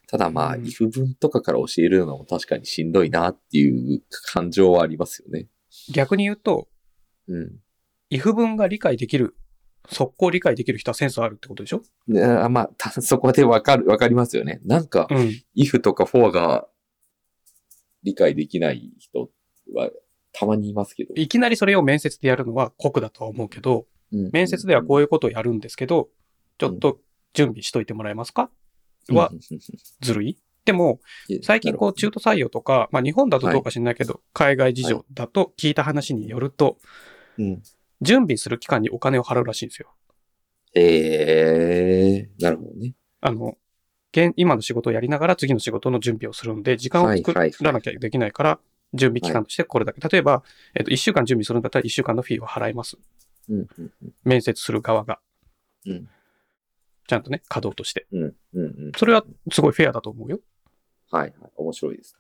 [0.07, 5.47] ただまあ、うん if 文とかから教えるのも確かにしんどいなっていう感情はありますよね。
[5.91, 6.67] 逆に言うと、
[7.27, 7.59] うん。
[8.11, 9.35] if 文が理解できる、
[9.89, 14.61] 速攻理解できる人はセンスあるってことでしょであまあ、たそこでわかる、わかりますよね。
[14.63, 15.31] なんか、うん。
[15.55, 16.67] if とか for が
[18.03, 19.31] 理解できない人
[19.73, 19.89] は
[20.33, 21.13] たまにいますけど。
[21.15, 26.09] いきなりそれを面接でやるのは酷だとは思うけど、うん面接ではこういいうことをやるんですけど、
[26.57, 26.99] ちょっと
[27.33, 28.49] 準備しといてもらえますか？
[29.09, 29.31] は
[30.01, 30.31] ずるい？
[30.31, 30.99] っでも、
[31.41, 36.77] 最近こう中途採用とか、まあ日本だとどうか知んないけど、海外事情だと聞いた話によると、
[37.37, 37.63] ほどうん。
[38.01, 39.89] 準備する期間にお金を払うらしいんですよ。
[40.75, 42.93] ええなるほどね。
[43.19, 43.57] あの、
[44.11, 48.59] 現今の仕事をやりながら次の仕事の準備をするんで、時間を作はいはいらなきゃできないから、
[48.93, 50.01] 準備期間としてこれだけ。
[50.07, 50.43] 例えば、
[50.75, 52.97] えっと、1週間準備するんだったら1週間のフィーを払います。
[53.49, 53.91] うん、うん、
[54.23, 55.19] 面接する側が。
[55.85, 56.09] うん
[57.09, 58.05] ちゃんとね、稼働として。
[58.11, 58.91] うん、うん、うん。
[58.95, 60.39] それはすごいフェアだと思うよ。
[61.09, 61.51] はい、はい。
[61.55, 62.15] 面白いです。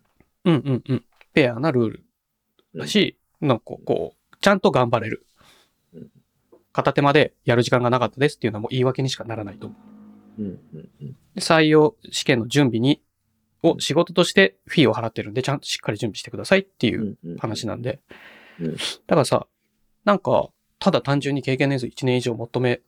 [0.45, 0.97] うんうんうん。
[0.97, 2.03] フェアなルール
[2.73, 5.27] だし、なんかこう、ちゃんと頑張れる
[5.93, 6.09] うん。
[6.73, 9.75] 片手間でやる時間がなかったですっていうのはもう言い訳にしかならないと思
[10.39, 10.41] う。
[10.41, 11.11] うん、うん、うん。
[11.35, 12.99] で採用試験の準備に、
[13.63, 17.99] を仕事としてフィーを払ってるんで、ちゃんとしっかり準備してくださいっていううん話なんで。
[18.59, 18.75] うん。
[18.75, 18.77] だ
[19.09, 19.47] からさ、
[20.05, 20.49] なんか、
[20.79, 22.81] ただ単純に経験年数1年以上求め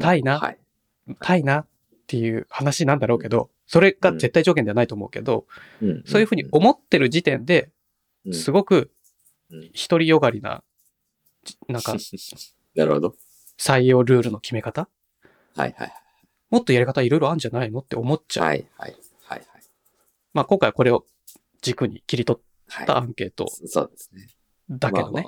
[0.00, 0.58] たいなはい。
[1.20, 1.66] たいなっ
[2.06, 5.46] ていう話なんだろうけど、それが絶対条件ではないと思うけど、
[5.82, 7.70] うんそういうふうに思ってる時点で、
[8.32, 8.90] すごく
[9.50, 9.70] うん。
[9.72, 10.62] 独りよがりな、
[11.68, 11.94] なんか
[12.76, 13.14] なるほど。
[13.58, 14.88] 採用ルールの決め方？
[15.56, 15.92] はいはい
[16.50, 17.80] もっとやり方いろいろあるんじゃないの？
[17.80, 18.46] って思っちゃう。
[18.46, 18.96] はいはい
[20.34, 21.06] まあ今回これを
[21.62, 22.84] 軸に切り取はい。
[22.84, 23.02] ったはい。
[23.04, 24.28] アンケートそうですね。
[24.68, 25.24] だけどね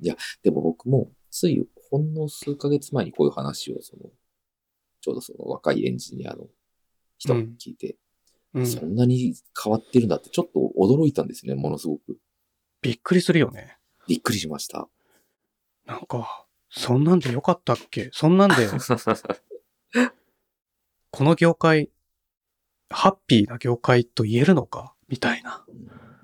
[0.00, 4.10] いや、でも僕も、ついほんの数ヶ月前にこういう話を、その、
[5.00, 6.48] ちょうどその若いエンジニアの
[7.18, 7.96] 人に聞いて、
[8.54, 8.66] うん。
[8.66, 12.18] そんなに変わってるんだってちょっと驚いたんですね、ものすごく。
[12.82, 13.76] びっくりするよね。
[14.08, 14.88] びっくりしました。
[15.86, 18.10] なんか、そんなんでよかったっけ？
[18.12, 18.56] そんなんで、
[21.10, 21.90] この業界、
[22.90, 25.64] ハッピーな業界と言えるのかみたいな。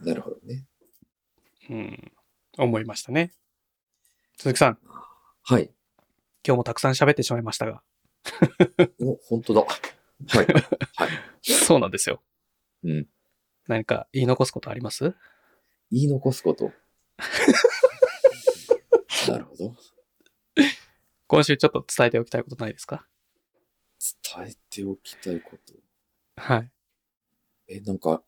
[0.00, 0.66] なるほどね。
[1.70, 2.12] うん。
[2.58, 3.32] 思いましたね。
[4.36, 4.78] 鈴木さん、
[5.42, 5.70] はい。
[6.46, 7.82] 今日もたくさん喋ってしまいましたが。
[9.00, 9.60] お、本当だ。
[9.60, 10.46] はい。
[10.46, 11.10] はい。
[11.42, 12.22] そうなんですよ。
[12.82, 13.06] うん。
[13.66, 15.14] 何か言い残すことあります？
[15.90, 16.72] 言い残すこと。
[19.28, 19.76] なるほど。
[21.26, 23.06] 今週ちょっと伝えておきたいことないですか？
[24.36, 25.72] 伝えておきたいこと。
[26.36, 26.70] はい。
[27.68, 28.22] え、なんか、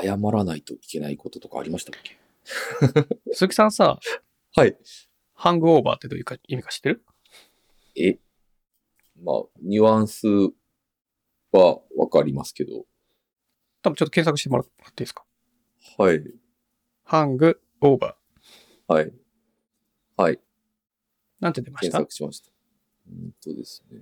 [0.00, 2.16] 謝らないといけないこととかありましたっけ？
[3.34, 3.98] 鈴木さんさ、
[4.54, 4.76] はい。
[5.34, 7.04] ハングオーバーってどういうか意味か知ってる？
[7.96, 8.18] え、
[9.22, 10.26] まあ、ニュアンス
[11.52, 12.86] はわかりますけど。
[13.82, 15.24] 多分ちょっと検索してもらっていいですか？
[15.98, 16.22] はい。
[17.04, 18.92] ハングオーバー。
[18.94, 19.12] はい。
[20.16, 20.40] はい。
[21.40, 21.98] なんて出ました？
[21.98, 22.50] 検索しました。
[23.08, 24.00] うんとですね。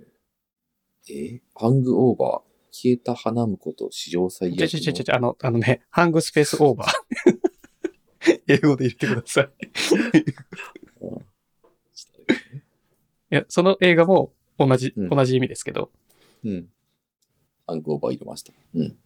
[1.11, 2.48] えハングオーバー。
[2.71, 4.67] 消えた花婿と史上最悪の。
[4.69, 6.93] ちょちょちょちょ、あの、あのね、ハングスペースオーバー。
[8.47, 9.51] 英語で入れてください。
[13.31, 15.91] いや、その映画も同じ、うん同じ意味ですけど、
[16.45, 16.71] うん。
[17.67, 18.53] ハングオーバー入れました。
[18.75, 18.99] うん。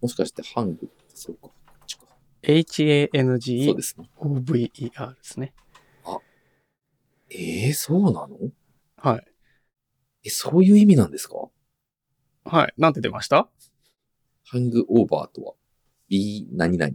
[0.00, 1.50] もしかしてハングそうか。
[2.42, 4.08] HANGOVER ですね。
[4.16, 5.54] ですね。
[7.28, 8.38] えー、そうなの？
[8.96, 9.24] はい。
[10.24, 11.48] え、そういう意味なんですか？
[12.48, 12.74] はい。
[12.78, 13.48] なんて出ました？
[14.44, 15.54] ハングオーバーとは、
[16.08, 16.94] B 何々。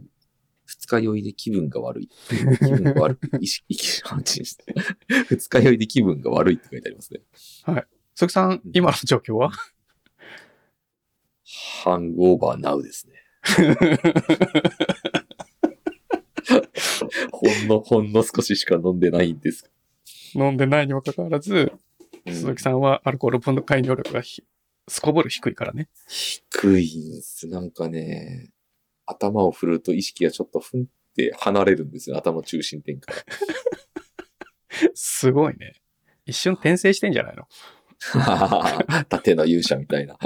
[0.64, 2.08] 二日酔いで気分が悪い。
[2.28, 3.36] 気分が悪い。
[3.44, 4.02] 意識、意識。
[5.28, 7.20] 二日酔いで気分が悪いって書いてありますね。
[8.14, 9.50] 鈴木さん、今の状況は？
[11.84, 13.14] ハングオーバーナウですね。
[17.32, 19.70] ほんの、ほんの少ししか飲んでないんです。
[20.34, 21.72] 飲んでないにもかかわらず、
[22.26, 24.42] 鈴木さんはアルコール分解能力がひ
[24.88, 25.88] すこぶる低いからね。
[26.08, 27.48] 低いんです。
[27.48, 28.50] なんかね、
[29.06, 32.16] 頭を振ると意識がちょっとふんって離れるんですよ。
[32.16, 33.18] 頭中心点から。
[34.94, 35.74] すごいね。
[36.26, 37.46] 一瞬転生してんじゃないの？
[39.08, 40.18] 盾の勇者みたいな。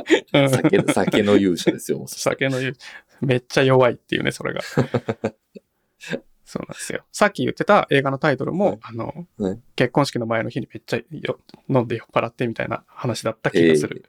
[0.48, 2.06] 酒、酒の勇者ですよ。
[2.06, 2.74] 酒の言う、
[3.20, 4.60] めっちゃ弱いっていうね、それが。
[6.46, 7.04] そうなんですよ。
[7.12, 14.04] さっき言ってた映画のタイトルも、はいあの、はい結婚式の前の日にめっちゃよ飲んで酔っ払ってみたいな話だった気がする。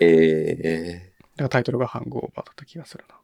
[0.00, 3.14] えー、えだからタイトルがハングオーバーだった気がするな。
[3.14, 3.18] ー、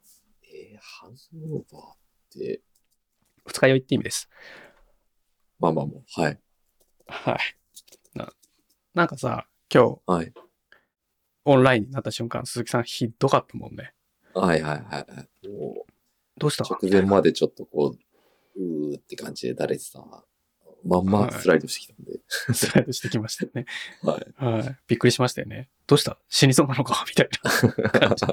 [0.55, 1.15] えー、ハン
[1.49, 1.95] グオーバーっ
[2.31, 2.61] て、
[3.47, 4.29] 二日酔いって意味です。
[5.59, 6.39] まあまあもう、はい。
[7.07, 7.39] はい。
[8.15, 8.31] な
[8.95, 10.33] なんかさ、今日はい。
[11.47, 13.95] オンラインになった瞬間、鈴木さんひどかったもんね。
[14.35, 15.49] はいはいはいはい。
[15.49, 15.87] も
[16.37, 16.65] どうした？
[16.65, 17.99] う直前までちょっとこう、
[18.59, 20.05] うーって感じでだれてた
[20.85, 22.21] まんまスライドしてきたんで。
[22.55, 23.67] スライドしてきましたよね。
[24.03, 24.45] はい。
[24.45, 24.77] はい。
[24.87, 25.69] びっくりしましたよね。
[25.87, 26.19] どうした？
[26.29, 27.05] 死にそうなのか？
[27.09, 28.27] みたいな感じ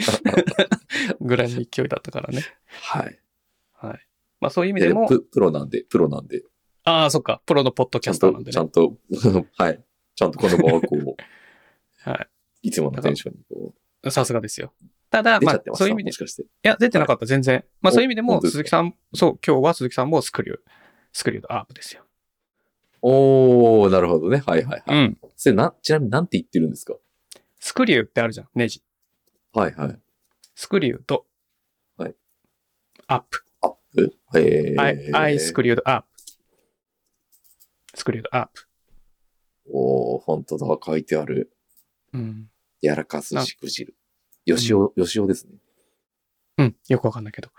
[1.22, 2.44] ぐらいの勢いだったからね。
[2.68, 3.20] はい。
[3.74, 4.08] はい。
[4.40, 6.44] まあそういう意味でも、ププロなんで、プロなんで。
[6.84, 7.42] ああ、そっか。
[7.46, 8.54] プロのポッドキャスターなんでね。
[8.54, 8.98] ちゃんと、
[9.58, 9.84] はい。
[10.16, 12.28] ちゃんとこの場はこう、は
[12.62, 13.74] いつものテンションにこ
[14.12, 14.74] さすがですよ。
[15.16, 16.46] ただ、まあそういう意味で、しかして。
[16.62, 17.64] や、出てなかった、全然。
[17.80, 20.58] まあ、おそういう意味でも、鈴木さん、そう、今日は鈴木さんもスクリュー、
[21.14, 22.04] スクリュードアープですよ。
[23.02, 24.44] おー、なるほどね。
[24.46, 24.98] はいはいはい。
[24.98, 25.18] うん。
[25.38, 26.96] それな、ちなみに何て言ってるんですか？
[27.62, 28.84] スクリューってあるじゃん、ネジ。
[29.54, 30.00] はいはい。
[30.54, 31.26] スクリュード。
[31.96, 32.16] はい。
[33.08, 33.46] アップ。
[33.62, 34.18] アップ？
[34.38, 34.82] へー。
[34.82, 36.08] I, I スクリュードアップ。
[37.94, 38.68] スクリュードアップ。
[39.72, 40.68] おー、本当だ。
[40.84, 41.56] 書いてある。
[42.12, 42.50] うん。
[42.82, 43.96] やらかすしくじる。
[44.46, 45.54] よしお、よしおですね。
[46.58, 46.76] うん。
[46.88, 47.50] よくわかんないけど。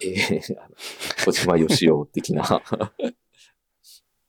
[0.00, 0.76] えー、あ の
[1.24, 2.44] 小島よしお的な。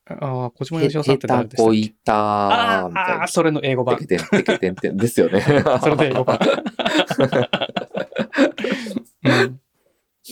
[0.06, 3.32] ああ、小島よしおさんって誰でしたっいたあみたいなーあー、。
[3.32, 4.08] それの英語版テ。
[4.08, 5.40] ケテン、テケテンテンですよね。
[5.82, 6.40] それで英語版。
[9.24, 9.62] うん。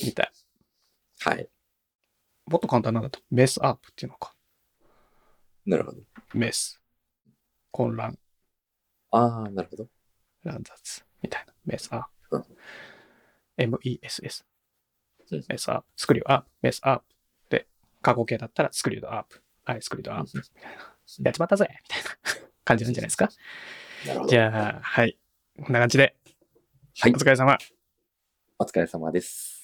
[0.04, 0.32] みたい。
[1.20, 1.50] はい。
[2.48, 3.20] もっと簡単なんだと。
[3.30, 4.34] mess up っていうのか。
[5.68, 6.02] なるほど。
[6.34, 6.82] mess。
[7.70, 8.18] 混乱。
[9.12, 9.88] ああ、なるほど。
[10.44, 11.07] 乱雑。
[11.22, 12.08] みたいな。
[13.58, 14.46] M-E-S-S
[15.32, 15.44] うん。
[15.50, 17.04] mess up。screw up。mess up。
[17.50, 17.68] で、
[18.02, 19.42] 過去形だったら screwed up。
[19.66, 20.38] はい、 screwed up。
[20.38, 20.78] みたいな。
[21.24, 22.10] やっちまったぜみたいな
[22.66, 23.30] 感じなんじゃないですか？
[24.28, 25.18] じゃあ、はい。
[25.58, 26.16] こんな感じで、
[27.00, 27.16] はいお。
[27.16, 27.58] 疲れ様。
[28.60, 29.57] お疲れ様です。